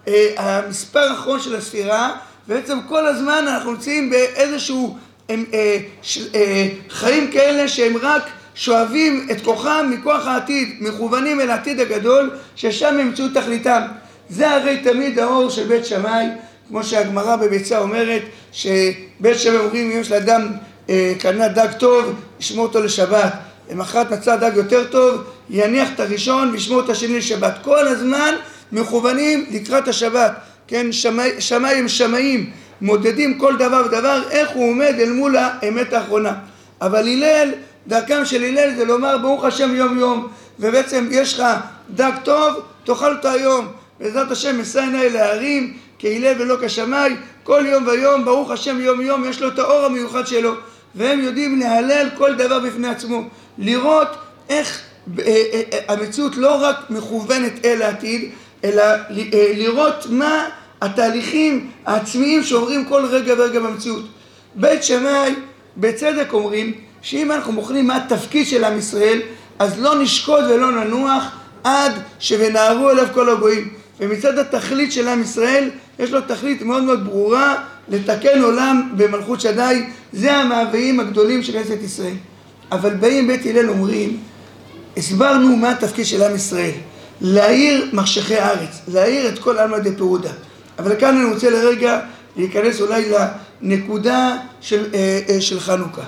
[0.06, 2.16] למספר האחרון של הספירה,
[2.48, 8.22] בעצם כל הזמן אנחנו נמצאים באיזשהו הם, אה, ש, אה, חיים כאלה שהם רק
[8.54, 13.82] שואבים את כוחם מכוח העתיד, מכוונים אל העתיד הגדול, ששם ימצאו תכליתם.
[14.28, 16.26] זה הרי תמיד האור של בית שמאי,
[16.68, 20.48] כמו שהגמרא בביצה אומרת, שבית שמאי אומרים אם יש לאדם
[20.90, 23.32] אה, קנה דג טוב, ישמור אותו לשבת.
[23.70, 27.54] למחרת מצא דג יותר טוב, יניח את הראשון וישמור את השני לשבת.
[27.62, 28.34] כל הזמן
[28.72, 30.32] מכוונים לקראת השבת,
[30.68, 32.46] כן, שמאי, שמאי הם
[32.80, 36.32] מודדים כל דבר ודבר, איך הוא עומד אל מול האמת האחרונה.
[36.80, 37.52] אבל הלל,
[37.86, 40.28] דרכם של הלל זה לומר ברוך השם יום יום,
[40.60, 41.46] ובעצם יש לך
[41.90, 43.68] דג טוב, תאכל אותו היום.
[44.00, 49.24] בעזרת השם אשא עיניי להרים, כהלל ולא כשמאי, כל יום ויום, ברוך השם יום יום,
[49.24, 50.54] יש לו את האור המיוחד שלו.
[50.94, 53.22] והם יודעים להלל כל דבר בפני עצמו,
[53.58, 54.08] לראות
[54.48, 54.80] איך
[55.18, 58.30] אה, אה, אה, המציאות לא רק מכוונת אל העתיד,
[58.66, 58.84] אלא
[59.54, 60.44] לראות מה
[60.80, 64.04] התהליכים העצמיים שעוברים כל רגע ורגע במציאות.
[64.54, 65.34] בית שמאי
[65.76, 69.20] בצדק אומרים שאם אנחנו בוחנים מה התפקיד של עם ישראל,
[69.58, 71.24] אז לא נשקוט ולא ננוח
[71.64, 73.68] עד ש"ונהרו אליו כל הגויים".
[74.00, 77.54] ומצד התכלית של עם ישראל, יש לו תכלית מאוד מאוד ברורה
[77.88, 82.14] לתקן עולם במלכות שדי, זה המאוויים הגדולים של כנסת ישראל.
[82.72, 84.20] אבל באים בית הלל אומרים,
[84.96, 86.70] הסברנו מה התפקיד של עם ישראל,
[87.20, 90.30] להאיר מחשכי הארץ, להאיר את כל עלמא דפירודה.
[90.78, 92.00] אבל כאן אני רוצה לרגע
[92.36, 93.12] להיכנס אולי
[93.62, 96.02] לנקודה של, אה, אה, של חנוכה.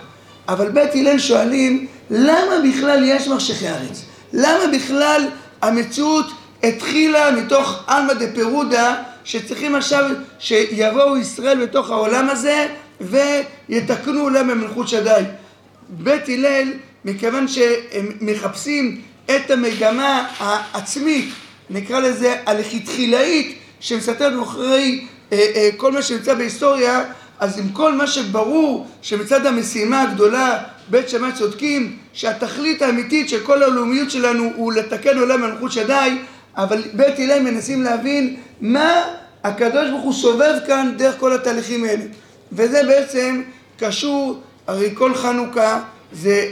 [0.49, 4.05] אבל בית הלל שואלים, למה בכלל יש מחשכי הארץ?
[4.33, 5.29] למה בכלל
[5.63, 6.27] המציאות
[6.63, 12.67] התחילה מתוך עלמא דפירודה שצריכים עכשיו שיבואו ישראל בתוך העולם הזה
[13.01, 15.23] ויתקנו עולם במלכות שדי.
[15.89, 16.73] בית הלל,
[17.05, 21.29] מכיוון שהם מחפשים את המגמה העצמית,
[21.71, 27.05] נקרא לזה הלכתחילאית, שמסתתרת מאחורי אה, אה, כל מה שנמצא בהיסטוריה,
[27.41, 30.59] אז עם כל מה שברור שמצד המשימה הגדולה
[30.91, 36.19] בית שמאי צודקים שהתכלית האמיתית של כל הלאומיות שלנו הוא לתקן עולם מלכות שדי
[36.57, 39.05] אבל בית הלל מנסים להבין מה
[39.45, 42.05] הקדוש ברוך הוא סובב כאן דרך כל התהליכים האלה.
[42.53, 43.43] וזה בעצם
[43.79, 45.81] קשור, הרי כל חנוכה
[46.13, 46.51] זה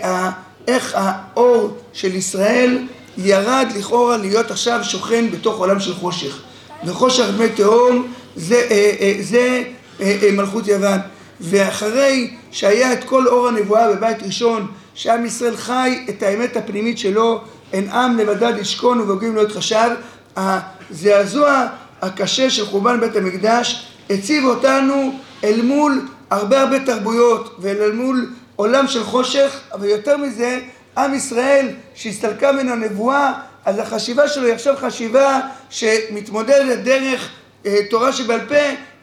[0.68, 2.79] איך האור של ישראל
[3.18, 6.42] ירד לכאורה להיות עכשיו שוכן בתוך עולם של חושך.
[6.87, 9.62] וחושך דמי תהום זה, אה, אה, זה
[10.00, 10.98] אה, מלכות יוון.
[11.40, 17.40] ואחרי שהיה את כל אור הנבואה בבית ראשון, שעם ישראל חי את האמת הפנימית שלו,
[17.72, 19.90] אין עם לבדד ישכון ובוגעים לא יתחשב,
[20.37, 21.66] הזעזוע
[22.02, 25.12] הקשה של חורבן בית המקדש הציב אותנו
[25.44, 30.61] אל מול הרבה הרבה תרבויות ואל מול עולם של חושך, אבל יותר מזה,
[30.97, 33.33] עם ישראל שהסתלקה ממנו הנבואה,
[33.64, 35.40] אז החשיבה שלו היא עכשיו חשיבה
[35.71, 37.31] שמתמודדת דרך
[37.66, 38.55] אה, תורה שבעל פה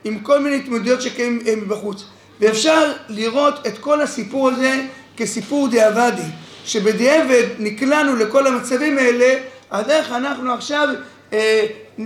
[0.04, 2.04] עם כל מיני התמודדויות שקיימים אה, מבחוץ.
[2.39, 4.82] ואפשר לראות את כל הסיפור הזה
[5.18, 6.22] כסיפור דיעבדי,
[6.66, 9.34] שבדיעבד נקלענו לכל המצבים האלה,
[9.72, 10.88] אז איך אנחנו עכשיו
[11.34, 11.66] אה,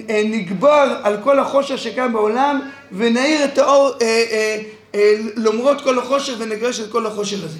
[0.10, 2.60] אה, נגבר על כל החושך שקיים בעולם
[2.92, 4.58] ונאיר את האור אה,
[5.36, 7.60] למרות כל החושך ונגרש את כל החושך הזה.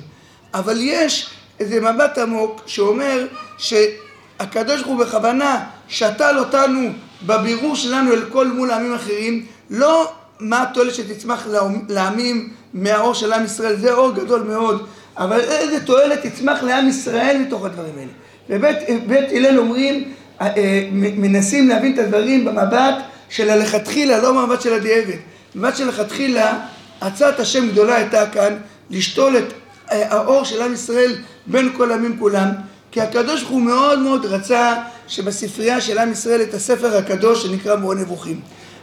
[0.54, 3.26] אבל יש איזה מבט עמוק שאומר
[3.58, 6.90] שהקדוש ברוך הוא בכוונה שתל אותנו
[7.26, 11.48] בבירור שלנו אל כל מול העמים האחרים, לא מה התועלת שתצמח
[11.90, 17.38] לעמים מהאור של עם ישראל, זה אור גדול מאוד, אבל איזה תועלת תצמח לעם ישראל
[17.42, 18.12] מתוך הדברים האלה.
[18.50, 22.96] ובית הלל אומרים אה, אה, מנסים להבין את הדברים במבט
[23.30, 25.18] של הלכתחילה, לא במבט של הדיעבד.
[25.56, 26.60] במבט של הלכתחילה,
[27.02, 28.58] הצעת השם גדולה הייתה כאן
[28.90, 29.54] לשתול את
[29.92, 32.50] אה, האור של עם ישראל בין כל עמים כולם,
[32.92, 34.76] כי הקדוש ברוך הוא מאוד מאוד רצה
[35.08, 38.42] שבספרייה של עם ישראל את הספר הקדוש שנקרא מורה נבוכים.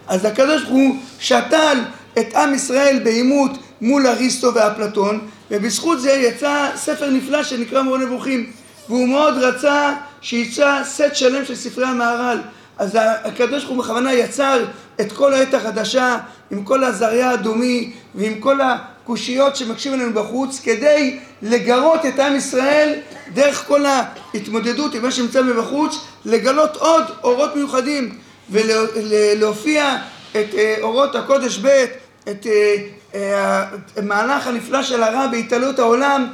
[0.09, 1.79] אז הקדוש ברוך הוא שתל
[2.19, 3.51] את עם ישראל בעימות
[3.81, 8.51] מול אריסטו ואפלטון, ובזכות זה יצא ספר נפלא שנקרא מורה נבוכים.
[8.89, 12.39] והוא מאוד רצה שיצא סט שלם של ספרי המהר"ל.
[12.79, 14.65] אז הקדוש ברוך הוא בכוונה יצר
[15.01, 16.19] את כל העת החדשה
[16.51, 22.95] עם כל הזריה האדומי ועם כל הקושיות שמקשים עלינו בחוץ כדי לגרות את עם ישראל
[23.35, 28.19] דרך כל ההתמודדות עם מה שנמצא מבחוץ לגלות עוד אורות מיוחדים
[28.51, 29.97] ולהופיע
[30.31, 31.85] את אה, אורות הקודש ב'
[32.31, 32.77] את אה,
[33.15, 33.65] אה,
[33.97, 36.27] המהלך הנפלא של הרע בהתעלות העולם.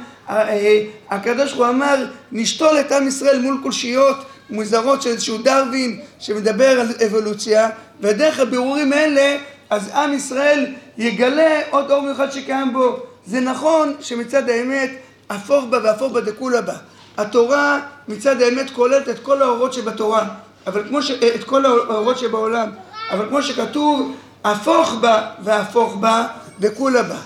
[1.09, 4.17] הקדוש ברוך הוא אמר נשתול את עם ישראל מול קושיות
[4.51, 7.69] מוזרות של איזשהו דרווין שמדבר על אבולוציה
[8.01, 9.37] ודרך הבירורים האלה
[9.69, 10.65] אז עם ישראל
[10.97, 12.99] יגלה עוד אור מיוחד שקיים בו.
[13.25, 14.91] זה נכון שמצד האמת
[15.29, 16.75] הפוך בה והפוך בה דכולה בה.
[17.17, 20.25] התורה מצד האמת כוללת את כל האורות שבתורה,
[20.67, 21.11] אבל כמו ש...
[21.11, 22.69] את כל האורות שבעולם,
[23.11, 26.27] אבל כמו שכתוב הפוך בה והפוך בה
[26.59, 27.17] דכולה בה.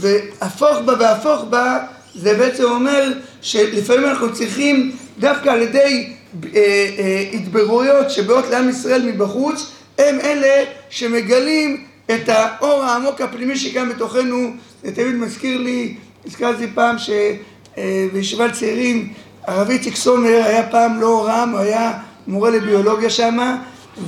[0.00, 1.78] והפוך בה והפוך בה
[2.14, 6.12] זה בעצם אומר שלפעמים אנחנו צריכים דווקא על ידי
[6.54, 6.60] אה,
[6.98, 14.50] אה, התברויות שבאות לעם ישראל מבחוץ הם אלה שמגלים את האור העמוק הפנימי שקיים בתוכנו,
[14.82, 15.94] זה תמיד מזכיר לי,
[16.26, 19.12] הזכרתי פעם שבישיבת אה, צעירים
[19.46, 21.92] הרב איציק סומר היה פעם לא רם, הוא היה
[22.26, 23.56] מורה לביולוגיה שם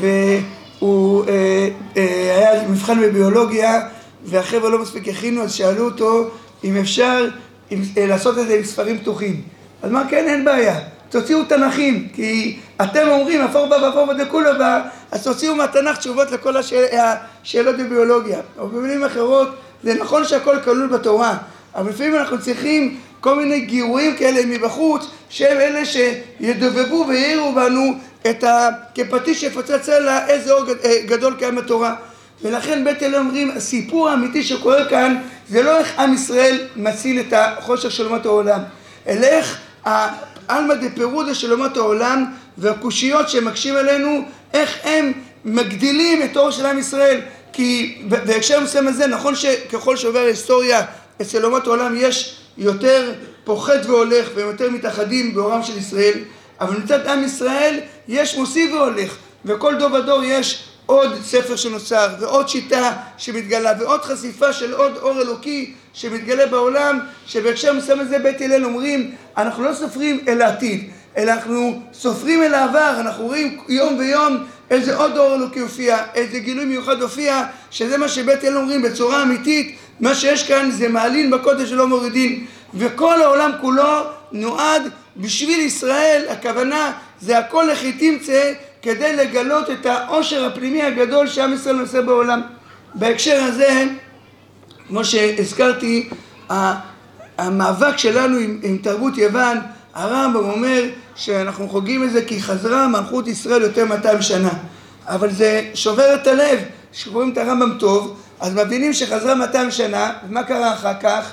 [0.00, 3.80] והוא אה, אה, היה מבחן בביולוגיה
[4.24, 6.30] והחבר'ה לא מספיק הכינו אז שאלו אותו
[6.64, 7.28] אם אפשר
[7.72, 9.42] אה, לעשות את זה עם ספרים פתוחים?
[9.82, 10.80] אז מה כן אין בעיה
[11.14, 16.30] תוציאו תנ"כים, כי אתם אומרים אפור בה ואפור בה דכולו בה, אז תוציאו מהתנ"ך תשובות
[16.30, 18.40] לכל השאלות בביולוגיה.
[18.58, 19.48] או במילים אחרות,
[19.82, 21.36] זה נכון שהכל כלול בתורה,
[21.74, 27.92] אבל לפעמים אנחנו צריכים כל מיני גירויים כאלה מבחוץ, שהם אלה שידובבו ויעירו בנו
[28.30, 28.68] את ה...
[28.94, 31.94] כפטיש שיפוצץ סלע, איזה אור אה, גדול קיים בתורה.
[32.42, 35.16] ולכן בית אלה אומרים, הסיפור האמיתי שקורה כאן,
[35.48, 38.60] זה לא איך עם ישראל מציל את החושך של אומת העולם,
[39.06, 39.58] אלא איך
[40.48, 42.24] עלמא דפירודה של אומות העולם
[42.58, 45.12] והקושיות שהם מקשים עלינו, איך הם
[45.44, 47.20] מגדילים את אור של עם ישראל.
[47.52, 50.82] כי בהקשר מסוים הזה, נכון שככל שעובר ההיסטוריה
[51.22, 53.12] אצל אומות העולם יש יותר
[53.44, 56.18] פוחת והולך והם יותר מתאחדים באורם של ישראל,
[56.60, 62.48] אבל מצד עם ישראל יש מוסיף והולך, וכל דור ודור יש עוד ספר שנוצר, ועוד
[62.48, 68.64] שיטה שמתגלה, ועוד חשיפה של עוד אור אלוקי שמתגלה בעולם, שבהקשר מסוים הזה בית הלל
[68.64, 74.44] אומרים, אנחנו לא סופרים אל העתיד, אלא אנחנו סופרים אל העבר, אנחנו רואים יום ויום
[74.70, 79.22] איזה עוד אור אלוקי הופיע, איזה גילוי מיוחד הופיע, שזה מה שבית הלל אומרים בצורה
[79.22, 84.82] אמיתית, מה שיש כאן זה מעלין בקודש שלא מורידין, וכל העולם כולו נועד
[85.16, 88.52] בשביל ישראל, הכוונה זה הכל לכי תמצא
[88.84, 92.40] כדי לגלות את העושר הפנימי הגדול שעם ישראל נושא בעולם.
[92.94, 93.84] בהקשר הזה,
[94.88, 96.08] כמו שהזכרתי,
[97.38, 99.58] המאבק שלנו עם, עם תרבות יוון,
[99.94, 100.84] הרמב"ם אומר
[101.16, 104.50] שאנחנו חוגגים את זה כי חזרה מלכות ישראל יותר 200 שנה.
[105.06, 106.58] אבל זה שובר את הלב,
[106.92, 111.32] כשקוראים את הרמב"ם טוב, אז מבינים שחזרה 200 שנה, ומה קרה אחר כך?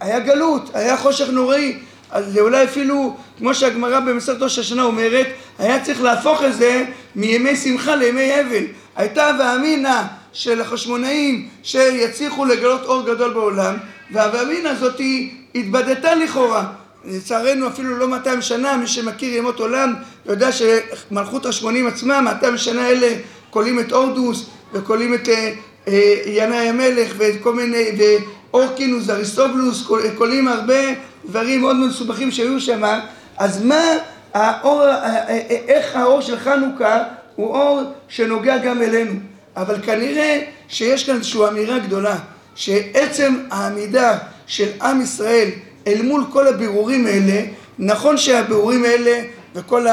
[0.00, 1.78] היה גלות, היה חושך נוראי.
[2.12, 5.26] אז זה אולי אפילו, כמו שהגמרא במסכת ראש השנה אומרת,
[5.58, 6.84] היה צריך להפוך את זה
[7.16, 8.64] מימי שמחה לימי אבל.
[8.96, 13.74] הייתה ואמינא של החשמונאים שיצליחו לגלות אור גדול בעולם,
[14.10, 15.00] והוואמינא הזאת
[15.54, 16.66] התבדתה לכאורה.
[17.04, 19.94] לצערנו אפילו לא 200 שנה, מי שמכיר ימות עולם
[20.26, 23.08] יודע שמלכות השמונים עצמה, 200 שנה אלה
[23.50, 25.52] כולאים את הורדוס וכולאים את אה,
[25.88, 27.84] אה, ינאי המלך וכל מיני,
[28.52, 30.74] ואורקינוס, אריסטובלוס, כולאים הרבה
[31.24, 32.82] דברים מאוד מסובכים שהיו שם,
[33.36, 33.84] אז מה
[34.34, 34.82] האור,
[35.68, 36.98] איך האור של חנוכה
[37.36, 39.14] הוא אור שנוגע גם אלינו.
[39.56, 42.16] אבל כנראה שיש כאן איזושהי אמירה גדולה,
[42.54, 45.48] שעצם העמידה של עם ישראל
[45.86, 47.42] אל מול כל הבירורים האלה,
[47.78, 49.20] נכון שהבירורים האלה
[49.54, 49.86] וכל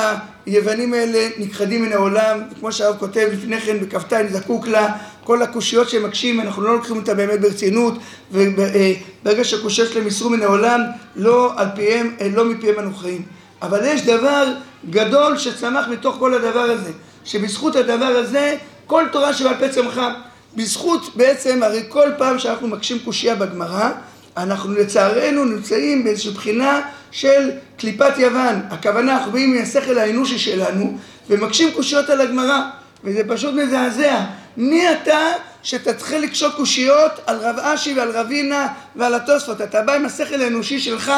[0.51, 5.89] היוונים האלה נכחדים מן העולם, כמו שהרב כותב לפני כן בכ"ט זקוק לה, כל הקושיות
[5.89, 7.93] שהם מקשים, אנחנו לא לוקחים אותם באמת ברצינות,
[8.31, 10.81] וברגע שהקושיות שלהם יסרו מן העולם,
[11.15, 13.21] לא על פיהם, לא מפיהם אנו חיים.
[13.61, 14.53] אבל יש דבר
[14.89, 16.91] גדול שצמח מתוך כל הדבר הזה,
[17.25, 20.13] שבזכות הדבר הזה, כל תורה שבעל פה צמחה.
[20.55, 23.89] בזכות בעצם, הרי כל פעם שאנחנו מקשים קושייה בגמרא,
[24.37, 26.81] אנחנו לצערנו נמצאים באיזושהי בחינה
[27.11, 27.49] של
[27.79, 28.61] קליפת יוון.
[28.69, 30.97] הכוונה, אנחנו באים מהשכל האנושי שלנו
[31.29, 32.59] ומקשים קושיות על הגמרא,
[33.03, 34.19] וזה פשוט מזעזע.
[34.57, 35.19] מי אתה
[35.63, 39.61] שתתחיל לקשות קושיות על רב אשי ועל רבינה ועל התוספות?
[39.61, 41.11] אתה בא עם השכל האנושי שלך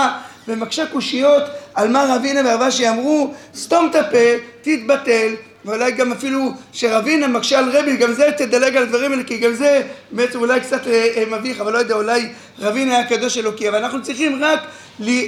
[0.47, 1.43] ומקשה קושיות
[1.73, 4.17] על מה רבינה ורבשי אמרו, סתום את הפה,
[4.61, 5.33] תתבטל,
[5.65, 9.53] ואולי גם אפילו שרבינה מקשה על רבי, גם זה תדלג על הדברים האלה, כי גם
[9.53, 9.81] זה
[10.11, 13.77] בעצם אולי קצת אה, אה, מביך, אבל לא יודע, אולי רבינה היה קדוש אלוקי, אבל
[13.77, 14.59] אנחנו צריכים רק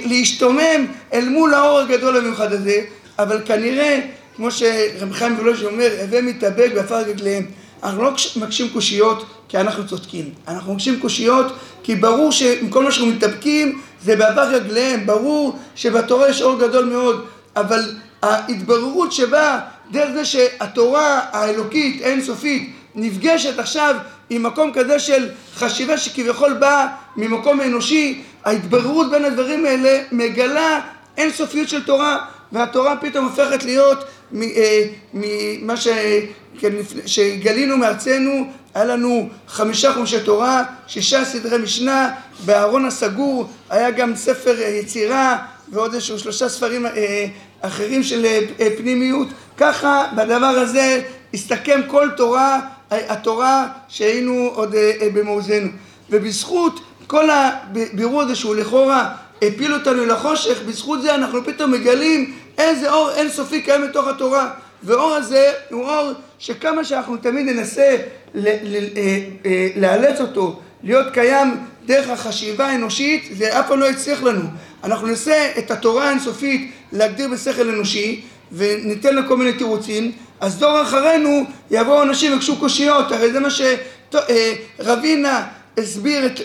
[0.06, 2.80] להשתומם אל מול האור הגדול המיוחד הזה,
[3.18, 4.00] אבל כנראה,
[4.36, 7.46] כמו שרב חיים ולוש אומר, הווה מתאבק בעפר רגליהם.
[7.82, 13.12] אנחנו לא מקשים קושיות כי אנחנו צודקים, אנחנו מקשים קושיות כי ברור שכל מה שאנחנו
[13.12, 17.24] מתאבקים זה בעבר רגליהם, ברור שבתורה יש אור גדול מאוד,
[17.56, 19.58] אבל ההתבררות שבאה
[19.90, 23.96] דרך זה שהתורה האלוקית אינסופית נפגשת עכשיו
[24.30, 30.80] עם מקום כזה של חשיבה שכביכול באה ממקום אנושי, ההתבררות בין הדברים האלה מגלה
[31.16, 34.04] אינסופיות של תורה והתורה פתאום הופכת להיות
[34.42, 35.88] אה, ממה ש...
[36.58, 36.72] כן,
[37.06, 42.10] שגלינו מארצנו, היה לנו חמישה חומשי תורה, שישה סדרי משנה,
[42.44, 47.26] בארון הסגור היה גם ספר יצירה ועוד איזשהו שלושה ספרים אה,
[47.60, 48.26] אחרים של
[48.60, 51.02] אה, פנימיות, ככה בדבר הזה
[51.34, 54.74] הסתכם כל תורה, התורה שהיינו עוד
[55.14, 55.68] במעוזנו.
[56.10, 62.92] ובזכות כל הבירור הזה שהוא לכאורה הפיל אותנו לחושך, בזכות זה אנחנו פתאום מגלים איזה
[62.92, 64.50] אור אינסופי קיים בתוך התורה.
[64.82, 67.96] ואור הזה הוא אור שכמה שאנחנו תמיד ננסה
[68.36, 68.56] אה,
[69.46, 74.42] אה, לאלץ אותו להיות קיים דרך החשיבה האנושית, זה אף פעם לא יצליח לנו.
[74.84, 78.24] אנחנו ננסה את התורה האינסופית להגדיר בשכל אנושי
[78.56, 83.48] וניתן לה כל מיני תירוצים, אז דור אחרינו יבואו אנשים ויבקשו קושיות, הרי זה מה
[83.50, 85.44] שרבינה אה,
[85.78, 86.40] הסביר את,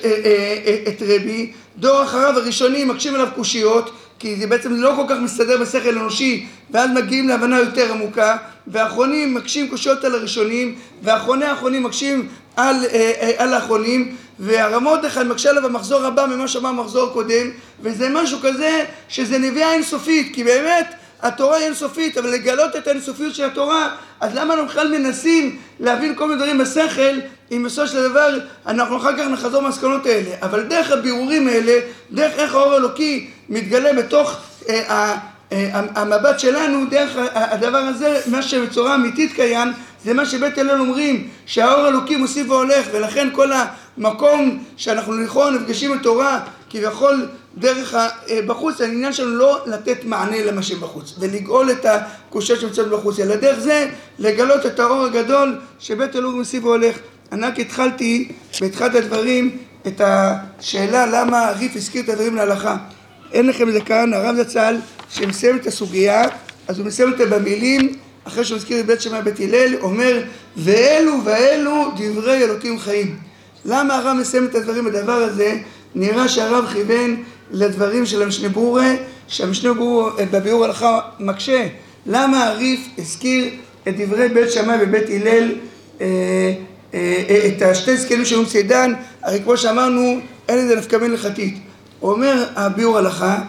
[0.87, 5.57] את רבי, דור אחריו הראשונים מקשים עליו קושיות כי זה בעצם לא כל כך מסתדר
[5.57, 8.37] בשכל אנושי ואז מגיעים להבנה יותר עמוקה.
[8.67, 14.15] והאחרונים מקשים קושיות על הראשונים ואחרוני האחרונים מקשים על, אה, אה, על האחרונים.
[14.39, 17.49] והרמות אחד מקשה עליו במחזור הבא ממה שאמר מחזור קודם
[17.81, 23.35] וזה משהו כזה שזה נביאה אינסופית כי באמת התורה היא אינסופית אבל לגלות את האינסופיות
[23.35, 23.89] של התורה
[24.19, 27.19] אז למה אנחנו בכלל מנסים להבין כל מיני דברים בשכל
[27.51, 30.35] אם בסופו של דבר אנחנו אחר כך נחזור מהמסקנות האלה?
[30.41, 31.79] אבל דרך הבירורים האלה
[32.11, 34.37] דרך איך האור האלוקי מתגלה בתוך
[34.69, 35.15] אה,
[35.51, 41.27] אה, המבט שלנו דרך הדבר הזה, מה שבצורה אמיתית קיים, זה מה שבית הלל אומרים,
[41.45, 43.51] שהאור האלוקי מוסיף והולך, ולכן כל
[43.97, 46.39] המקום שאנחנו לכאורה נפגשים בתורה,
[46.69, 48.07] כביכול דרך ה...
[48.29, 53.35] אה, בחוץ, העניין שלנו לא לתת מענה למה שבחוץ, ולגאול את הקושיות שנמצאות בחוץ, אלא
[53.35, 53.87] דרך זה
[54.19, 56.97] לגלות את האור הגדול שבית אלוהים מוסיף והולך.
[57.31, 58.31] אני רק התחלתי
[58.61, 62.77] בתחילת הדברים את השאלה למה הריף הזכיר את הדברים להלכה.
[63.31, 64.75] אין לכם את זה כאן, הרב זצ"ל,
[65.09, 66.23] שמסיים את הסוגיה,
[66.67, 67.93] אז הוא מסיים אותה במילים,
[68.23, 70.23] אחרי שהוא הזכיר את בית שמאי בית הלל, אומר,
[70.57, 73.19] ואלו ואלו דברי אלוקים חיים.
[73.65, 75.57] למה הרב מסיים את הדברים בדבר הזה?
[75.95, 78.91] נראה שהרב כיוון לדברים של המשנה ברורה,
[79.27, 81.67] שהמשנה ברורה בביאור הלכה מקשה.
[82.05, 83.49] למה הריף הזכיר
[83.87, 85.51] את דברי בית שמאי ובית הלל,
[86.01, 86.05] אה,
[86.93, 88.93] אה, אה, את השתי זקנים של צידן,
[89.23, 91.57] הרי כמו שאמרנו, אין לזה נפקא מן הלכתית.
[92.01, 93.39] אומר הביאור הלכה,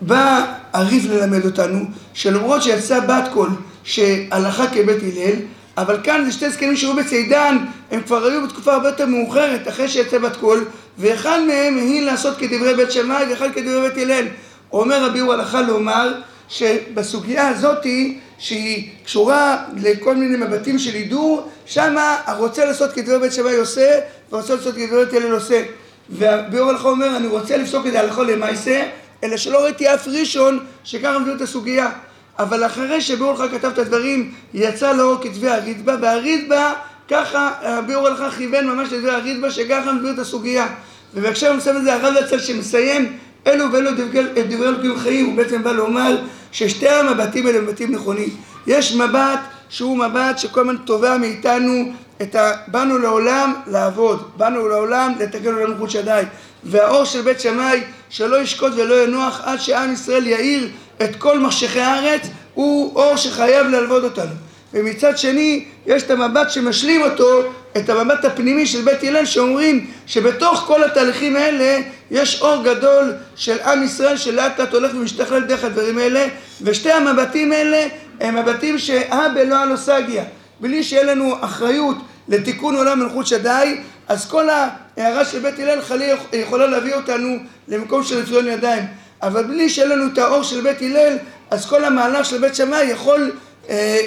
[0.00, 1.78] בא הריף ללמד אותנו,
[2.14, 3.50] שלמרות שיצא בת קול
[3.84, 5.36] שהלכה כבית הלל,
[5.76, 7.56] אבל כאן זה שתי זקנים שהיו בצידן,
[7.90, 10.64] הם כבר היו בתקופה הרבה יותר מאוחרת, אחרי שיצא בת קול,
[10.98, 14.26] ואחד מהם היא לעשות כדברי בית שמאי ואחד כדברי בית הלל.
[14.72, 16.12] אומר הביאור הלכה לומר
[16.48, 23.56] שבסוגיה הזאתי שהיא קשורה לכל מיני מבטים של הידור, שמה הרוצה לעשות כדברי בית שמאי
[23.56, 24.00] עושה,
[24.32, 25.62] ורוצה לעשות כדברי בית הלל עושה.
[26.08, 28.82] והביאור הלכה אומר, אני רוצה לפסוק את זה הלכה למעשה,
[29.24, 31.90] אלא שלא ראיתי אף ראשון שככה מביאו את הסוגיה.
[32.38, 36.72] אבל אחרי שביאור הלכה כתב את הדברים, יצא לאור כתבי הרידב"א, והרידב"א,
[37.10, 40.66] ככה הביאור הלכה כיוון ממש לדברי הרידב"א, שככה מביאו את הסוגיה.
[41.14, 43.90] ובהקשר מסוים הזה הרב יצא שמסיים, אלו ואלו
[44.34, 46.16] דברי אלוקים חיים, הוא בעצם בא לומר
[46.52, 48.28] ששתי המבטים האלה מבטים נכונים.
[48.66, 51.92] יש מבט שהוא מבט שכל הזמן תובע מאיתנו
[52.22, 52.52] את ה...
[52.66, 56.22] באנו לעולם לעבוד, באנו לעולם לתקן עולם מחוץ שדי.
[56.64, 57.80] והאור של בית שמאי
[58.10, 60.68] שלא ישקוט ולא ינוח עד שעם ישראל יאיר
[61.02, 62.22] את כל מחשכי הארץ,
[62.54, 64.49] הוא אור שחייב ללוות אותנו.
[64.74, 67.42] ומצד שני, יש את המבט שמשלים אותו,
[67.76, 71.78] את המבט הפנימי של בית הלל, שאומרים שבתוך כל התהליכים האלה
[72.10, 76.26] יש אור גדול של עם ישראל שלאט לאט הולך ומשתכלל דרך הדברים האלה,
[76.62, 77.86] ושתי המבטים האלה
[78.20, 80.24] הם מבטים שהבה לא הנוסגיה.
[80.60, 81.96] בלי שיהיה לנו אחריות
[82.28, 83.76] לתיקון עולם מלכות שדי,
[84.08, 87.36] אז כל ההערה של בית הלל חלילה יכולה להביא אותנו
[87.68, 88.84] למקום של רצויון ידיים.
[89.22, 91.16] אבל בלי שיהיה לנו את האור של בית הלל,
[91.50, 93.32] אז כל המהלך של בית שמאי יכול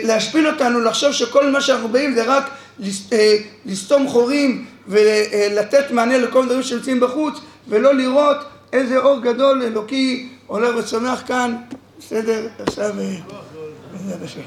[0.03, 2.49] להשפיל אותנו, לחשוב שכל מה שאנחנו באים זה רק
[3.13, 8.37] אה, לסתום חורים ולתת מענה לכל הדברים שנמצאים בחוץ, ולא לראות
[8.73, 11.55] איזה אור גדול אלוקי עולה וצומח כאן,
[11.99, 12.47] בסדר?
[12.59, 12.95] עכשיו...
[14.23, 14.41] השם.